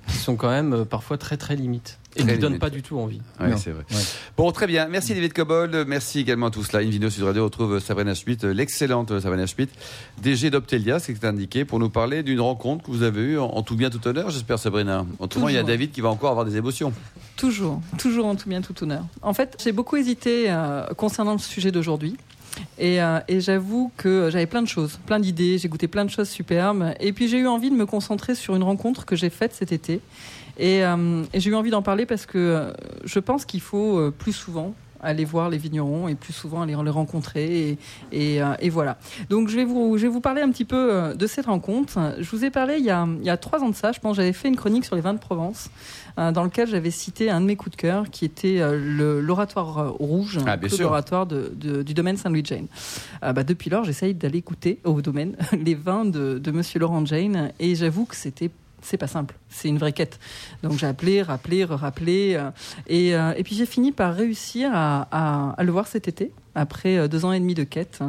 qui 0.08 0.16
sont 0.16 0.36
quand 0.36 0.50
même 0.50 0.72
euh, 0.72 0.84
parfois 0.84 1.18
très 1.18 1.36
très 1.36 1.54
limites 1.54 1.98
et 2.16 2.22
Très 2.22 2.32
qui 2.34 2.38
donnent 2.40 2.50
limites. 2.52 2.60
pas 2.60 2.70
du 2.70 2.82
tout 2.82 2.98
envie. 2.98 3.20
Ouais, 3.40 3.56
c'est 3.56 3.70
vrai. 3.70 3.84
Ouais. 3.90 3.96
Bon, 4.36 4.50
très 4.52 4.66
bien. 4.66 4.86
Merci 4.88 5.14
David 5.14 5.32
Cobold. 5.32 5.84
Merci 5.86 6.18
également 6.20 6.46
à 6.46 6.50
tous 6.50 6.64
cela. 6.64 6.82
Invino 6.82 7.08
Sud 7.08 7.22
Radio 7.22 7.44
retrouve 7.44 7.78
Sabrina 7.78 8.14
Schmidt, 8.14 8.46
l'excellente 8.52 9.18
Sabrina 9.20 9.46
Schmidt, 9.46 9.72
DG 10.20 10.50
d'Optelia, 10.50 10.98
c'est 10.98 11.14
ce 11.14 11.18
qui 11.18 11.24
est 11.24 11.28
indiqué, 11.28 11.64
pour 11.64 11.78
nous 11.78 11.88
parler 11.88 12.22
d'une 12.22 12.40
rencontre 12.40 12.84
que 12.84 12.90
vous 12.90 13.02
avez 13.02 13.22
eue 13.22 13.38
en, 13.38 13.46
en 13.46 13.62
tout 13.62 13.76
bien, 13.76 13.88
tout 13.88 14.06
honneur, 14.06 14.28
j'espère, 14.30 14.58
Sabrina. 14.58 15.06
En 15.20 15.28
tout 15.28 15.40
cas, 15.40 15.48
il 15.48 15.54
y 15.54 15.56
a 15.56 15.60
Toujours. 15.60 15.68
David 15.68 15.92
qui 15.92 16.00
va 16.02 16.10
encore 16.10 16.30
avoir 16.30 16.44
des 16.44 16.56
émotions. 16.56 16.92
Toujours, 17.36 17.80
toujours 17.96 18.26
en 18.26 18.34
tout 18.36 18.48
bien, 18.48 18.60
tout 18.60 18.82
honneur. 18.82 19.04
En 19.22 19.32
fait, 19.32 19.56
j'ai 19.64 19.72
beaucoup 19.72 19.96
hésité 19.96 20.46
euh, 20.48 20.84
concernant 20.96 21.32
le 21.32 21.38
sujet 21.38 21.70
d'aujourd'hui. 21.72 22.16
Et, 22.78 23.02
euh, 23.02 23.20
et 23.28 23.40
j'avoue 23.40 23.90
que 23.96 24.28
j'avais 24.30 24.46
plein 24.46 24.62
de 24.62 24.68
choses, 24.68 24.98
plein 25.06 25.20
d'idées, 25.20 25.58
j'ai 25.58 25.68
goûté 25.68 25.88
plein 25.88 26.04
de 26.04 26.10
choses 26.10 26.28
superbes. 26.28 26.94
Et 27.00 27.12
puis 27.12 27.28
j'ai 27.28 27.38
eu 27.38 27.46
envie 27.46 27.70
de 27.70 27.76
me 27.76 27.86
concentrer 27.86 28.34
sur 28.34 28.56
une 28.56 28.62
rencontre 28.62 29.04
que 29.04 29.16
j'ai 29.16 29.30
faite 29.30 29.54
cet 29.54 29.72
été. 29.72 30.00
Et, 30.58 30.84
euh, 30.84 31.22
j'ai 31.34 31.50
eu 31.50 31.54
envie 31.54 31.70
d'en 31.70 31.82
parler 31.82 32.06
parce 32.06 32.26
que 32.26 32.38
euh, 32.38 32.72
je 33.04 33.18
pense 33.18 33.44
qu'il 33.44 33.60
faut 33.60 34.10
plus 34.18 34.32
souvent 34.32 34.74
aller 35.02 35.24
voir 35.24 35.50
les 35.50 35.58
vignerons 35.58 36.08
et 36.08 36.14
plus 36.14 36.32
souvent 36.32 36.62
aller 36.62 36.74
les 36.84 36.90
rencontrer. 36.90 37.68
Et, 37.70 37.78
et, 38.12 38.42
euh, 38.42 38.54
et 38.60 38.70
voilà. 38.70 38.98
Donc 39.30 39.48
je 39.48 39.56
vais, 39.56 39.64
vous, 39.64 39.96
je 39.98 40.02
vais 40.02 40.08
vous 40.08 40.20
parler 40.20 40.42
un 40.42 40.50
petit 40.50 40.64
peu 40.64 40.92
euh, 40.94 41.14
de 41.14 41.26
cette 41.26 41.46
rencontre. 41.46 42.14
Je 42.18 42.30
vous 42.30 42.44
ai 42.44 42.50
parlé 42.50 42.76
il 42.78 42.84
y 42.84 42.90
a, 42.90 43.06
il 43.20 43.24
y 43.24 43.30
a 43.30 43.36
trois 43.36 43.60
ans 43.60 43.68
de 43.68 43.74
ça, 43.74 43.92
je 43.92 44.00
pense, 44.00 44.16
j'avais 44.16 44.32
fait 44.32 44.48
une 44.48 44.56
chronique 44.56 44.84
sur 44.84 44.94
les 44.96 45.02
vins 45.02 45.14
de 45.14 45.18
Provence 45.18 45.70
euh, 46.18 46.30
dans 46.32 46.44
lequel 46.44 46.68
j'avais 46.68 46.90
cité 46.90 47.30
un 47.30 47.40
de 47.40 47.46
mes 47.46 47.56
coups 47.56 47.76
de 47.76 47.80
cœur 47.80 48.10
qui 48.10 48.24
était 48.24 48.60
l'oratoire 49.20 49.92
rouge, 49.92 50.38
Ah, 50.46 50.56
bien 50.56 50.68
Claude 50.68 50.80
sûr. 50.80 50.88
oratoire 50.90 51.26
de, 51.26 51.52
de- 51.54 51.82
du 51.82 51.94
domaine 51.94 52.16
Saint-Louis 52.16 52.44
Jane. 52.44 52.66
Euh, 53.22 53.32
bah, 53.32 53.44
depuis 53.44 53.70
lors, 53.70 53.84
j'essaye 53.84 54.14
d'aller 54.14 54.40
goûter 54.40 54.78
au 54.84 55.00
domaine 55.02 55.36
les 55.52 55.74
vins 55.74 56.04
de, 56.04 56.38
de 56.38 56.50
Monsieur 56.50 56.80
Laurent 56.80 57.04
Jane 57.04 57.52
et 57.58 57.74
j'avoue 57.74 58.04
que 58.04 58.16
c'était 58.16 58.50
c'est 58.82 58.98
pas 58.98 59.06
simple, 59.06 59.34
c'est 59.48 59.68
une 59.68 59.78
vraie 59.78 59.92
quête. 59.92 60.18
Donc 60.62 60.78
j'ai 60.78 60.86
appelé, 60.86 61.22
rappelé, 61.22 61.64
rappelé, 61.64 62.34
euh, 62.34 62.50
et, 62.86 63.14
euh, 63.14 63.32
et 63.36 63.42
puis 63.42 63.54
j'ai 63.54 63.66
fini 63.66 63.92
par 63.92 64.14
réussir 64.14 64.70
à 64.74 65.56
le 65.60 65.70
voir 65.70 65.86
cet 65.86 66.08
été, 66.08 66.32
après 66.54 66.98
euh, 66.98 67.08
deux 67.08 67.24
ans 67.24 67.32
et 67.32 67.40
demi 67.40 67.54
de 67.54 67.64
quête, 67.64 68.00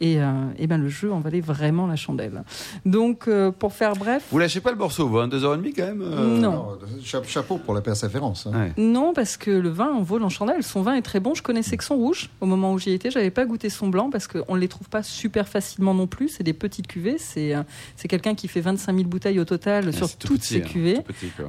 et, 0.00 0.20
euh, 0.20 0.32
et 0.58 0.66
ben 0.66 0.78
le 0.78 0.88
jeu 0.88 1.12
en 1.12 1.20
valait 1.20 1.40
vraiment 1.40 1.86
la 1.86 1.96
chandelle. 1.96 2.42
Donc 2.86 3.28
euh, 3.28 3.50
pour 3.50 3.72
faire 3.72 3.94
bref, 3.94 4.24
Vous 4.30 4.38
lâchez 4.38 4.60
pas 4.60 4.70
le 4.70 4.76
morceau, 4.78 5.08
vous, 5.08 5.18
hein, 5.18 5.28
deux 5.28 5.44
heures 5.44 5.54
et 5.54 5.58
demie 5.58 5.72
quand 5.72 5.86
même 5.86 6.02
euh, 6.02 6.38
Non. 6.38 6.78
Chapeau 7.02 7.58
pour 7.58 7.74
la 7.74 7.80
persévérance. 7.80 8.46
hein. 8.46 8.52
Ouais. 8.52 8.72
Non, 8.76 9.12
parce 9.14 9.36
que 9.36 9.50
le 9.50 9.68
vin 9.68 9.88
en 9.92 10.02
vaut 10.02 10.20
en 10.20 10.28
chandelle. 10.28 10.62
Son 10.62 10.82
vin 10.82 10.94
est 10.94 11.02
très 11.02 11.20
bon. 11.20 11.34
Je 11.34 11.42
connaissais 11.42 11.76
que 11.76 11.84
son 11.84 11.96
rouge 11.96 12.30
au 12.40 12.46
moment 12.46 12.72
où 12.72 12.78
j'y 12.78 12.90
étais. 12.92 13.10
J'avais 13.10 13.30
pas 13.30 13.44
goûté 13.44 13.68
son 13.70 13.88
blanc 13.88 14.10
parce 14.10 14.26
qu'on 14.26 14.54
ne 14.54 14.60
les 14.60 14.68
trouve 14.68 14.88
pas 14.88 15.02
super 15.02 15.48
facilement 15.48 15.94
non 15.94 16.06
plus. 16.06 16.28
C'est 16.28 16.44
des 16.44 16.52
petites 16.52 16.86
cuvées. 16.86 17.16
C'est 17.18 17.54
euh, 17.54 17.62
c'est 17.96 18.08
quelqu'un 18.08 18.34
qui 18.34 18.48
fait 18.48 18.60
25 18.60 18.94
000 18.96 19.08
bouteilles 19.08 19.40
au 19.40 19.44
total 19.44 19.86
Ouais, 19.86 19.92
sur 19.92 20.14
toutes 20.16 20.40
petit, 20.40 20.54
ses 20.54 20.62
hein, 20.62 20.66
cuvées. 20.66 20.98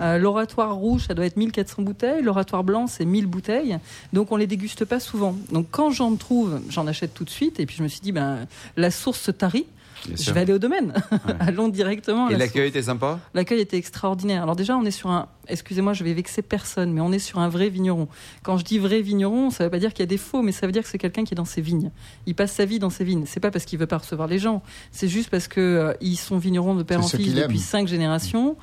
Euh, 0.02 0.18
L'oratoire 0.18 0.76
rouge, 0.76 1.06
ça 1.08 1.14
doit 1.14 1.26
être 1.26 1.38
1400 1.38 1.82
bouteilles. 1.84 2.22
L'oratoire 2.22 2.64
blanc, 2.64 2.88
c'est 2.88 3.06
1000 3.06 3.26
bouteilles. 3.28 3.78
Donc, 4.14 4.32
on 4.32 4.36
les 4.36 4.48
déguste 4.48 4.86
pas 4.86 5.00
souvent. 5.00 5.36
Donc, 5.52 5.68
quand 5.72 5.90
j'en 5.92 6.16
trouve, 6.16 6.39
j'en 6.70 6.88
achète 6.88 7.14
tout 7.14 7.24
de 7.24 7.30
suite. 7.30 7.60
Et 7.60 7.66
puis, 7.66 7.76
je 7.78 7.84
me 7.84 7.88
suis 7.88 8.02
dit, 8.02 8.12
ben, 8.12 8.48
la 8.78 8.92
source 8.92 9.20
se 9.20 9.32
tarit. 9.32 9.66
Bien 10.06 10.16
Je 10.16 10.22
sûr. 10.22 10.34
vais 10.34 10.42
aller 10.42 10.54
au 10.54 10.60
domaine. 10.60 10.94
Allons 11.40 11.68
directement. 11.68 12.28
à 12.28 12.30
Et 12.30 12.34
la 12.34 12.40
l'accueil 12.40 12.70
était 12.70 12.82
sympa? 12.84 13.20
L'accueil 13.34 13.60
était 13.62 13.78
extraordinaire. 13.78 14.44
Alors 14.44 14.56
déjà, 14.56 14.76
on 14.78 14.86
est 14.86 14.92
sur 14.92 15.10
un, 15.10 15.28
excusez-moi, 15.48 15.94
je 15.94 16.04
vais 16.04 16.14
vexer 16.14 16.42
personne, 16.42 16.92
mais 16.94 17.02
on 17.02 17.12
est 17.12 17.20
sur 17.20 17.40
un 17.40 17.50
vrai 17.50 17.70
vigneron. 17.70 18.08
Quand 18.44 18.58
je 18.58 18.64
dis 18.66 18.80
vrai 18.80 19.02
vigneron, 19.02 19.50
ça 19.50 19.64
ne 19.64 19.68
veut 19.68 19.72
pas 19.72 19.80
dire 19.80 19.94
qu'il 19.94 20.02
y 20.02 20.04
a 20.04 20.08
des 20.08 20.18
faux, 20.18 20.42
mais 20.42 20.52
ça 20.52 20.66
veut 20.66 20.72
dire 20.72 20.84
que 20.84 20.90
c'est 20.90 20.98
quelqu'un 20.98 21.24
qui 21.24 21.34
est 21.34 21.38
dans 21.38 21.46
ses 21.46 21.62
vignes. 21.62 21.92
Il 22.26 22.36
passe 22.36 22.54
sa 22.54 22.66
vie 22.66 22.80
dans 22.80 22.90
ses 22.90 23.04
vignes. 23.04 23.24
C'est 23.26 23.40
pas 23.40 23.52
parce 23.52 23.66
qu'il 23.66 23.78
veut 23.80 23.88
pas 23.88 23.98
recevoir 23.98 24.28
les 24.28 24.40
gens, 24.40 24.62
c'est 24.92 25.08
juste 25.08 25.30
parce 25.30 25.48
que 25.48 25.60
euh, 25.60 25.94
ils 26.02 26.16
sont 26.18 26.38
vignerons 26.38 26.76
de 26.76 26.84
père 26.84 27.04
en 27.04 27.08
qu'il 27.08 27.36
depuis 27.36 27.58
aime. 27.58 27.62
cinq 27.64 27.88
générations. 27.88 28.56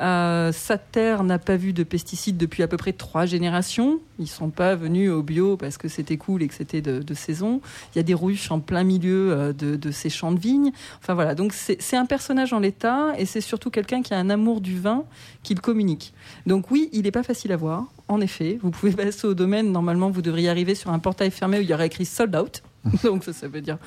Euh, 0.00 0.52
sa 0.52 0.78
terre 0.78 1.24
n'a 1.24 1.38
pas 1.38 1.56
vu 1.56 1.72
de 1.72 1.82
pesticides 1.82 2.36
depuis 2.36 2.62
à 2.62 2.68
peu 2.68 2.76
près 2.76 2.92
trois 2.92 3.26
générations. 3.26 4.00
Ils 4.18 4.28
sont 4.28 4.50
pas 4.50 4.74
venus 4.74 5.10
au 5.10 5.22
bio 5.22 5.56
parce 5.56 5.76
que 5.78 5.88
c'était 5.88 6.16
cool 6.16 6.42
et 6.42 6.48
que 6.48 6.54
c'était 6.54 6.80
de, 6.82 7.02
de 7.02 7.14
saison. 7.14 7.60
Il 7.94 7.98
y 7.98 8.00
a 8.00 8.02
des 8.02 8.14
ruches 8.14 8.50
en 8.50 8.60
plein 8.60 8.84
milieu 8.84 9.32
euh, 9.32 9.52
de, 9.52 9.76
de 9.76 9.90
ces 9.90 10.10
champs 10.10 10.32
de 10.32 10.38
vignes. 10.40 10.72
Enfin 11.00 11.14
voilà, 11.14 11.34
donc 11.34 11.52
c'est 11.52 11.96
un 11.96 12.06
personnage 12.06 12.52
en 12.52 12.60
l'état 12.60 13.12
et 13.18 13.26
c'est 13.26 13.40
surtout 13.40 13.70
quelqu'un 13.70 14.02
qui 14.02 14.14
a 14.14 14.18
un 14.18 14.30
amour 14.30 14.60
du 14.60 14.78
vin 14.78 15.04
qu'il 15.42 15.60
communique. 15.60 16.12
Donc 16.46 16.70
oui, 16.70 16.88
il 16.92 17.02
n'est 17.02 17.10
pas 17.10 17.22
facile 17.22 17.52
à 17.52 17.56
voir. 17.56 17.86
En 18.08 18.20
effet, 18.20 18.58
vous 18.62 18.70
pouvez 18.70 18.92
passer 18.92 19.26
au 19.26 19.34
domaine. 19.34 19.72
Normalement, 19.72 20.10
vous 20.10 20.22
devriez 20.22 20.48
arriver 20.48 20.74
sur 20.74 20.90
un 20.90 20.98
portail 20.98 21.30
fermé 21.30 21.58
où 21.58 21.62
il 21.62 21.68
y 21.68 21.74
aurait 21.74 21.86
écrit 21.86 22.06
sold 22.06 22.34
out. 22.36 22.62
Donc 23.04 23.24
ça, 23.24 23.32
ça 23.32 23.48
veut 23.48 23.60
dire 23.60 23.78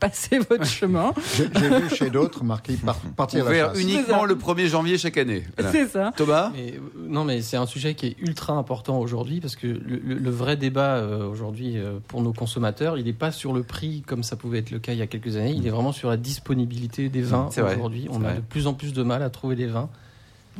passez 0.00 0.38
votre 0.38 0.64
chemin. 0.78 1.12
J'ai 1.36 1.68
vu 1.68 1.88
chez 1.94 2.10
d'autres 2.10 2.44
marqué 2.44 2.74
par, 2.76 2.96
partir 3.16 3.40
à 3.40 3.44
la 3.44 3.50
Ouvert 3.50 3.68
chasse. 3.74 3.82
uniquement 3.82 4.24
le 4.24 4.34
1er 4.34 4.66
janvier 4.68 4.98
chaque 4.98 5.16
année. 5.18 5.44
Voilà. 5.56 5.72
C'est 5.72 5.86
ça. 5.88 6.12
Thomas 6.16 6.50
Mais, 6.54 6.74
euh, 6.74 6.80
non, 7.08 7.24
mais 7.24 7.42
c'est 7.42 7.56
un 7.56 7.66
sujet 7.66 7.94
qui 7.94 8.06
est 8.06 8.16
ultra 8.20 8.52
important 8.54 8.98
aujourd'hui 9.00 9.40
parce 9.40 9.56
que 9.56 9.66
le, 9.66 9.78
le- 10.04 10.14
le 10.18 10.30
vrai 10.30 10.56
débat 10.56 10.96
euh, 10.96 11.26
aujourd'hui 11.28 11.76
euh, 11.78 11.98
pour 12.08 12.22
nos 12.22 12.32
consommateurs, 12.32 12.98
il 12.98 13.04
n'est 13.06 13.12
pas 13.12 13.32
sur 13.32 13.52
le 13.52 13.62
prix 13.62 14.02
comme 14.06 14.22
ça 14.22 14.36
pouvait 14.36 14.58
être 14.58 14.70
le 14.70 14.78
cas 14.78 14.92
il 14.92 14.98
y 14.98 15.02
a 15.02 15.06
quelques 15.06 15.36
années. 15.36 15.52
Il 15.56 15.66
est 15.66 15.70
vraiment 15.70 15.92
sur 15.92 16.08
la 16.10 16.16
disponibilité 16.16 17.08
des 17.08 17.22
vins 17.22 17.48
C'est 17.50 17.60
vrai, 17.62 17.74
aujourd'hui. 17.74 18.06
On 18.10 18.16
a 18.24 18.28
vrai. 18.28 18.34
de 18.36 18.40
plus 18.40 18.66
en 18.66 18.74
plus 18.74 18.92
de 18.92 19.02
mal 19.02 19.22
à 19.22 19.30
trouver 19.30 19.56
des 19.56 19.66
vins. 19.66 19.88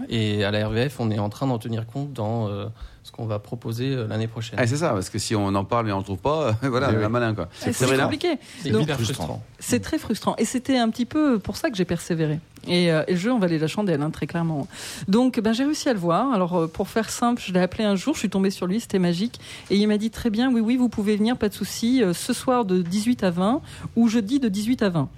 Et 0.09 0.45
à 0.45 0.53
la 0.53 0.69
RVF, 0.69 1.01
on 1.01 1.11
est 1.11 1.19
en 1.19 1.29
train 1.29 1.49
d'en 1.49 1.59
tenir 1.59 1.85
compte 1.87 2.13
dans 2.13 2.49
euh, 2.49 2.67
ce 3.09 3.13
qu'on 3.13 3.25
va 3.27 3.39
proposer 3.39 3.95
euh, 3.95 4.07
l'année 4.07 4.27
prochaine. 4.29 4.59
Ah, 4.61 4.67
c'est 4.67 4.77
ça, 4.77 4.91
parce 4.91 5.09
que 5.09 5.19
si 5.19 5.35
on 5.35 5.47
en 5.47 5.65
parle 5.65 5.87
mais 5.87 5.93
on 5.93 5.99
ne 5.99 6.05
trouve 6.05 6.19
pas, 6.19 6.53
voilà, 6.63 6.91
Oui, 6.91 6.97
on 6.99 7.03
a 7.03 7.07
oui. 7.07 7.13
malin 7.13 7.35
quoi. 7.35 7.49
C'est 7.59 7.73
compliqué. 7.99 8.35
C'est 8.63 8.69
hyper 8.69 9.01
frustrant. 9.01 9.43
C'est 9.59 9.81
très 9.81 9.99
frustrant. 9.99 10.37
Et 10.37 10.45
c'était 10.45 10.77
un 10.79 10.91
petit 10.91 11.07
peu 11.07 11.39
pour 11.39 11.57
ça 11.57 11.71
que 11.71 11.77
j'ai 11.77 11.85
persévéré. 11.87 12.39
Et, 12.67 12.93
euh, 12.93 13.03
et 13.09 13.13
le 13.13 13.19
jeu, 13.19 13.33
on 13.33 13.39
valait 13.39 13.57
la 13.59 13.67
chandelle, 13.67 14.03
hein, 14.03 14.11
très 14.11 14.27
clairement. 14.27 14.69
Donc, 15.07 15.41
ben, 15.41 15.53
j'ai 15.55 15.65
réussi 15.65 15.89
à 15.89 15.95
le 15.95 15.99
voir. 15.99 16.33
Alors, 16.35 16.55
euh, 16.57 16.67
pour 16.67 16.89
faire 16.89 17.09
simple, 17.09 17.41
je 17.45 17.53
l'ai 17.53 17.61
appelé 17.61 17.85
un 17.85 17.97
jour, 17.97 18.13
je 18.15 18.19
suis 18.19 18.29
tombée 18.31 18.51
sur 18.51 18.67
lui, 18.67 18.79
c'était 18.81 18.99
magique. 18.99 19.41
Et 19.71 19.77
il 19.77 19.87
m'a 19.89 19.97
dit 19.97 20.11
très 20.11 20.29
bien, 20.29 20.53
oui, 20.53 20.61
oui, 20.61 20.77
vous 20.77 20.91
pouvez 20.91 21.17
venir, 21.17 21.37
pas 21.39 21.49
de 21.49 21.55
souci, 21.55 22.03
euh, 22.03 22.13
ce 22.13 22.33
soir 22.35 22.67
de 22.67 22.83
18 22.83 23.25
à 23.25 23.31
20 23.31 23.63
ou 23.97 24.09
jeudi 24.09 24.39
de 24.39 24.49
18 24.49 24.83
à 24.83 24.89
20. 24.91 25.09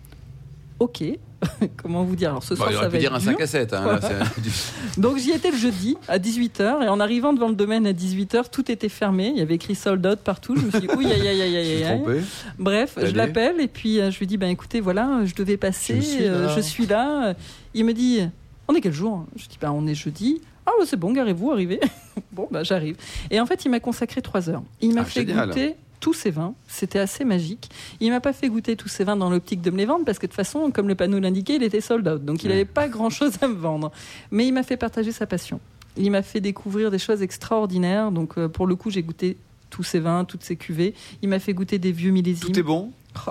Ok. 0.79 1.03
Comment 1.83 2.05
vous 2.05 2.17
dire 2.17 2.31
Alors, 2.31 2.43
ce 2.43 2.55
Bon, 2.55 2.65
soir, 2.65 2.73
ça 2.73 2.89
va 2.89 2.99
dire 2.99 3.15
être 3.15 3.17
un 3.17 3.31
dur. 3.33 3.39
5 3.39 3.41
à 3.41 3.47
7. 3.47 3.73
Hein, 3.73 3.99
là, 4.01 4.01
Donc 4.99 5.17
j'y 5.19 5.31
étais 5.31 5.51
le 5.51 5.57
jeudi 5.57 5.97
à 6.09 6.19
18h 6.19 6.83
et 6.85 6.89
en 6.89 7.01
arrivant 7.01 7.33
devant 7.33 7.49
le 7.49 7.55
domaine 7.55 7.87
à 7.87 7.93
18h, 7.93 8.51
tout 8.51 8.71
était 8.71 8.89
fermé. 8.89 9.29
Il 9.35 9.39
y 9.39 9.43
avait 9.43 9.55
écrit 9.55 9.75
sold 9.75 10.07
out 10.07 10.19
partout. 10.19 10.57
Je 10.57 10.67
me 10.67 10.71
suis 10.71 10.81
dit, 10.81 10.89
oui, 10.97 11.07
aïe, 11.11 11.27
aïe, 11.27 11.41
aïe, 11.43 11.85
aïe. 11.85 12.03
Bref, 12.59 12.95
Allez. 12.99 13.07
je 13.11 13.15
l'appelle 13.17 13.61
et 13.61 13.69
puis 13.69 14.01
euh, 14.01 14.11
je 14.11 14.19
lui 14.19 14.27
dis, 14.27 14.37
ben 14.37 14.49
écoutez, 14.49 14.81
voilà, 14.81 15.21
je 15.25 15.35
devais 15.35 15.57
passer, 15.57 15.97
Je 15.97 16.01
suis 16.07 16.25
euh, 16.25 16.47
là. 16.47 16.55
je 16.57 16.61
suis 16.61 16.87
là. 16.87 17.35
Il 17.75 17.85
me 17.85 17.93
dit, 17.95 18.21
on 18.69 18.75
est 18.75 18.81
quel 18.81 18.93
jour? 18.93 19.25
Je 19.37 19.47
dis, 19.47 19.59
ben 19.61 19.71
on 19.73 19.87
est 19.87 19.95
jeudi. 19.95 20.41
Ah 20.67 20.73
ouais, 20.79 20.85
c'est 20.87 20.99
bon, 20.99 21.13
garez-vous, 21.13 21.51
arrivez. 21.53 21.81
bon, 22.33 22.49
ben 22.51 22.63
j'arrive. 22.65 22.97
Et 23.31 23.41
en 23.41 23.47
fait, 23.47 23.65
il 23.65 23.71
m'a 23.71 23.81
consacré 23.81 24.21
trois 24.21 24.51
heures. 24.51 24.63
Il 24.83 24.93
m'a 24.95 25.01
Ah, 25.01 25.05
fait 25.05 25.27
génial. 25.27 25.49
goûter 25.49 25.75
tous 26.01 26.15
ces 26.15 26.31
vins. 26.31 26.55
C'était 26.67 26.99
assez 26.99 27.25
magique. 27.25 27.71
Il 28.01 28.11
m'a 28.11 28.21
pas 28.21 28.33
fait 28.33 28.49
goûter 28.49 28.75
tous 28.77 28.89
ces 28.89 29.05
vins 29.05 29.17
dans 29.17 29.31
l'optique 29.31 29.61
de 29.61 29.71
me 29.71 29.77
les 29.77 29.85
vendre 29.85 30.05
parce 30.05 30.19
que 30.19 30.27
de 30.27 30.31
toute 30.31 30.37
façon, 30.37 30.71
comme 30.71 30.89
le 30.89 30.95
panneau 30.95 31.21
l'indiquait, 31.21 31.57
il 31.57 31.63
était 31.63 31.81
sold 31.81 32.09
out. 32.09 32.25
Donc 32.25 32.43
il 32.43 32.49
n'avait 32.49 32.65
pas 32.65 32.89
grand-chose 32.89 33.35
à 33.43 33.49
me 33.49 33.55
vendre. 33.55 33.93
Mais 34.31 34.47
il 34.47 34.53
m'a 34.53 34.63
fait 34.63 34.77
partager 34.77 35.13
sa 35.13 35.27
passion. 35.27 35.61
Il 35.97 36.11
m'a 36.11 36.23
fait 36.23 36.41
découvrir 36.41 36.91
des 36.91 36.99
choses 36.99 37.23
extraordinaires. 37.23 38.11
Donc 38.11 38.39
euh, 38.39 38.49
pour 38.49 38.67
le 38.67 38.75
coup, 38.77 38.91
j'ai 38.91 39.03
goûté 39.03 39.37
tous 39.69 39.83
ces 39.83 40.01
vins, 40.01 40.25
toutes 40.25 40.43
ces 40.43 40.57
cuvées. 40.57 40.95
Il 41.23 41.29
m'a 41.29 41.39
fait 41.39 41.55
goûter 41.55 41.79
des 41.79 41.93
vieux 41.93 42.11
millésimes. 42.11 42.53
Tout 42.53 42.59
est 42.59 42.63
bon? 42.63 42.93
Oh. 43.27 43.31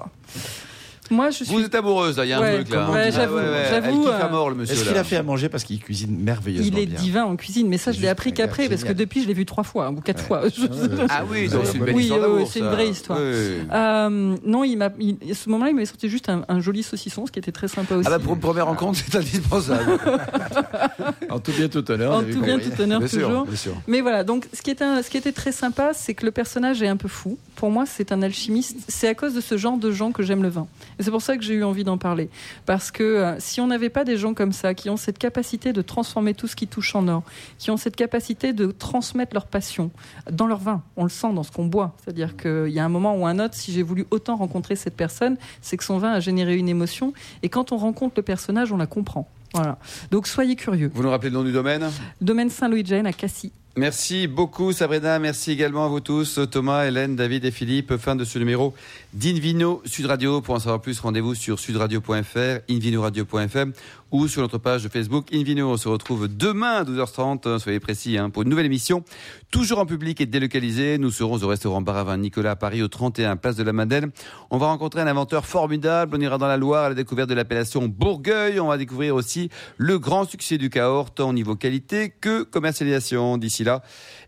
Moi, 1.09 1.29
je 1.31 1.43
suis. 1.43 1.45
Vous 1.53 1.61
êtes 1.63 1.73
amoureuse, 1.75 2.19
il 2.23 2.29
y 2.29 2.33
a 2.33 2.37
un 2.37 2.41
Ouais, 2.41 2.55
truc 2.63 2.69
là. 2.73 2.89
ouais, 2.91 3.03
Ah, 3.07 3.09
j'avoue, 3.11 3.37
j'avoue, 3.69 3.87
Elle 3.87 3.99
kiffe 4.11 4.21
euh, 4.21 4.25
à 4.25 4.29
mort, 4.29 4.49
le 4.49 4.55
monsieur. 4.55 4.75
Est-ce 4.75 4.85
qu'il 4.87 4.97
a 4.97 5.03
fait 5.03 5.15
à 5.17 5.23
manger 5.23 5.49
parce 5.49 5.63
qu'il 5.63 5.79
cuisine 5.79 6.17
merveilleusement 6.19 6.67
Il 6.77 6.83
est 6.83 6.85
bien 6.85 6.99
divin 6.99 7.23
en 7.25 7.35
cuisine, 7.35 7.67
mais 7.67 7.77
ça, 7.77 7.91
je 7.91 7.99
l'ai 8.01 8.07
appris 8.07 8.33
qu'après, 8.33 8.69
parce 8.69 8.83
que 8.83 8.93
depuis, 8.93 9.23
je 9.23 9.27
l'ai 9.27 9.33
vu 9.33 9.45
trois 9.45 9.63
fois 9.63 9.89
ou 9.91 10.01
quatre 10.01 10.19
Ouais. 10.21 10.27
fois. 10.27 10.41
Je- 10.49 10.67
Ah 11.09 11.23
oui, 11.29 11.47
donc 11.49 11.61
c'est 11.65 11.77
une 11.77 11.85
belle 11.85 11.95
Oui, 11.95 12.03
histoire 12.03 12.19
oui, 12.21 12.27
d'amour. 12.33 12.49
c'est 12.51 12.59
une 12.59 12.65
ça. 12.65 12.71
vraie 12.71 12.87
histoire. 12.89 13.19
Oui. 13.19 13.25
Euh, 13.71 14.35
non, 14.45 14.63
il 14.63 14.75
m'a, 14.77 14.89
il- 14.99 15.17
à 15.31 15.33
ce 15.33 15.49
moment-là, 15.49 15.71
il 15.71 15.75
m'avait 15.75 15.85
sorti 15.85 16.09
juste 16.09 16.29
un, 16.29 16.43
un 16.47 16.59
joli 16.59 16.83
saucisson, 16.83 17.25
ce 17.25 17.31
qui 17.31 17.39
était 17.39 17.51
très 17.51 17.67
sympa 17.67 17.95
aussi. 17.95 18.07
Ah 18.07 18.17
bah 18.17 18.19
pour 18.23 18.33
une 18.35 18.39
première 18.39 18.65
rencontre, 18.67 18.99
c'est 19.03 19.15
indispensable. 19.17 19.97
En 21.29 21.39
tout 21.39 21.51
bien, 21.51 21.67
tout 21.69 21.89
honneur. 21.91 22.13
en 22.17 22.23
tout 22.23 22.41
bien, 22.41 22.57
tout 22.57 22.81
honneur, 22.81 22.99
bien 22.99 23.07
sûr, 23.07 23.27
toujours. 23.27 23.45
bien 23.45 23.55
sûr. 23.55 23.73
Mais 23.87 24.01
voilà, 24.01 24.23
donc 24.23 24.47
ce 24.53 24.61
qui, 24.61 24.71
était 24.71 24.83
un- 24.83 25.01
ce 25.03 25.09
qui 25.09 25.17
était 25.17 25.31
très 25.31 25.51
sympa, 25.51 25.91
c'est 25.93 26.13
que 26.13 26.25
le 26.25 26.31
personnage 26.31 26.81
est 26.81 26.87
un 26.87 26.97
peu 26.97 27.07
fou. 27.07 27.37
Pour 27.59 27.71
moi, 27.71 27.85
c'est 27.85 28.13
un 28.13 28.21
alchimiste. 28.21 28.77
C'est 28.87 29.09
à 29.09 29.13
cause 29.13 29.33
de 29.33 29.41
ce 29.41 29.57
genre 29.57 29.77
de 29.77 29.91
gens 29.91 30.13
que 30.13 30.23
j'aime 30.23 30.43
le 30.43 30.47
vin. 30.47 30.65
Et 30.97 31.03
c'est 31.03 31.11
pour 31.11 31.21
ça 31.21 31.35
que 31.35 31.43
j'ai 31.43 31.55
eu 31.55 31.65
envie 31.65 31.83
d'en 31.83 31.97
parler. 31.97 32.29
Parce 32.65 32.89
que 32.89 33.03
euh, 33.03 33.35
si 33.39 33.59
on 33.59 33.67
n'avait 33.67 33.89
pas 33.89 34.05
des 34.05 34.15
gens 34.15 34.33
comme 34.33 34.53
ça, 34.53 34.73
qui 34.73 34.89
ont 34.89 34.95
cette 34.95 35.17
capacité 35.17 35.73
de 35.73 35.81
transformer 35.81 36.33
tout 36.33 36.47
ce 36.47 36.55
qui 36.55 36.67
touche 36.67 36.95
en 36.95 37.05
or, 37.09 37.21
qui 37.57 37.69
ont 37.69 37.75
cette 37.75 37.97
capacité 37.97 38.53
de 38.53 38.67
transmettre 38.67 39.33
leur 39.33 39.45
passion 39.45 39.91
dans 40.31 40.47
leur 40.47 40.59
vin, 40.59 40.83
on 40.95 41.03
le 41.03 41.09
sent 41.09 41.33
dans 41.33 41.43
ce 41.43 41.51
qu'on 41.51 41.65
boit. 41.65 41.93
C'est-à-dire 42.01 42.37
qu'il 42.37 42.69
y 42.69 42.79
a 42.79 42.85
un 42.85 42.89
moment 42.89 43.13
ou 43.17 43.25
un 43.25 43.39
autre, 43.39 43.55
si 43.55 43.73
j'ai 43.73 43.83
voulu 43.83 44.05
autant 44.09 44.37
rencontrer 44.37 44.77
cette 44.77 44.95
personne, 44.95 45.35
c'est 45.61 45.75
que 45.75 45.83
son 45.83 45.97
vin 45.97 46.13
a 46.13 46.21
généré 46.21 46.55
une 46.55 46.69
émotion. 46.69 47.11
Et 47.43 47.49
quand 47.49 47.73
on 47.73 47.77
rencontre 47.77 48.13
le 48.15 48.23
personnage, 48.23 48.71
on 48.71 48.77
la 48.77 48.87
comprend. 48.87 49.27
Voilà. 49.53 49.79
Donc 50.11 50.27
soyez 50.27 50.55
curieux. 50.55 50.91
Vous 50.93 51.03
nous 51.03 51.09
rappelez 51.09 51.29
le 51.29 51.35
nom 51.35 51.43
du 51.43 51.51
domaine? 51.51 51.89
Domaine 52.21 52.49
Saint-Louis-de-Gênes 52.49 53.07
à 53.07 53.11
Cassis. 53.11 53.51
Merci 53.79 54.27
beaucoup 54.27 54.73
Sabrina, 54.73 55.19
merci 55.19 55.51
également 55.51 55.85
à 55.85 55.87
vous 55.87 56.01
tous, 56.01 56.37
Thomas, 56.51 56.85
Hélène, 56.85 57.15
David 57.15 57.45
et 57.45 57.51
Philippe. 57.51 57.95
Fin 57.95 58.17
de 58.17 58.25
ce 58.25 58.37
numéro 58.37 58.73
d'Invino 59.13 59.81
Sud 59.85 60.05
Radio. 60.05 60.41
Pour 60.41 60.55
en 60.55 60.59
savoir 60.59 60.81
plus, 60.81 60.99
rendez-vous 60.99 61.35
sur 61.35 61.59
sudradio.fr, 61.59 62.61
invinoradio.fm 62.69 63.73
ou 64.11 64.27
sur 64.27 64.41
notre 64.41 64.57
page 64.57 64.87
Facebook 64.87 65.27
Invino. 65.33 65.69
On 65.69 65.77
se 65.77 65.87
retrouve 65.87 66.27
demain 66.27 66.77
à 66.77 66.83
12h30, 66.83 67.59
soyez 67.59 67.79
précis, 67.79 68.17
hein, 68.17 68.29
pour 68.29 68.43
une 68.43 68.49
nouvelle 68.49 68.65
émission. 68.65 69.03
Toujours 69.51 69.79
en 69.79 69.85
public 69.85 70.21
et 70.21 70.25
délocalisé. 70.25 70.97
Nous 70.97 71.11
serons 71.11 71.41
au 71.41 71.47
restaurant 71.47 71.81
Baravin 71.81 72.17
Nicolas 72.17 72.51
à 72.51 72.55
Paris, 72.55 72.81
au 72.81 72.87
31 72.87 73.35
Place 73.35 73.55
de 73.55 73.63
la 73.63 73.73
Madeleine. 73.73 74.11
On 74.49 74.57
va 74.57 74.67
rencontrer 74.67 75.01
un 75.01 75.07
inventeur 75.07 75.45
formidable. 75.45 76.15
On 76.17 76.21
ira 76.21 76.37
dans 76.37 76.47
la 76.47 76.57
Loire 76.57 76.85
à 76.85 76.89
la 76.89 76.95
découverte 76.95 77.29
de 77.29 77.35
l'appellation 77.35 77.87
Bourgueil. 77.87 78.59
On 78.59 78.67
va 78.67 78.77
découvrir 78.77 79.15
aussi 79.15 79.49
le 79.77 79.99
grand 79.99 80.25
succès 80.25 80.57
du 80.57 80.69
Cahors, 80.69 81.13
tant 81.13 81.29
au 81.29 81.33
niveau 81.33 81.55
qualité 81.55 82.09
que 82.09 82.43
commercialisation. 82.43 83.37
D'ici 83.37 83.63
là, 83.63 83.81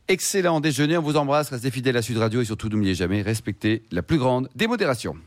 excellent 0.08 0.60
déjeuner. 0.60 0.98
On 0.98 1.02
vous 1.02 1.18
embrasse. 1.18 1.50
Restez 1.50 1.72
fidèles 1.72 1.98
à 1.98 2.02
Sud 2.02 2.18
Radio 2.18 2.42
et 2.42 2.46
surtout 2.46 2.70
n'oubliez 2.70 2.96
jamais, 2.96 3.22
respectez 3.22 3.84
la 3.92 4.02
plus 4.02 4.18
grande 4.18 4.50
démodération. 4.72 5.18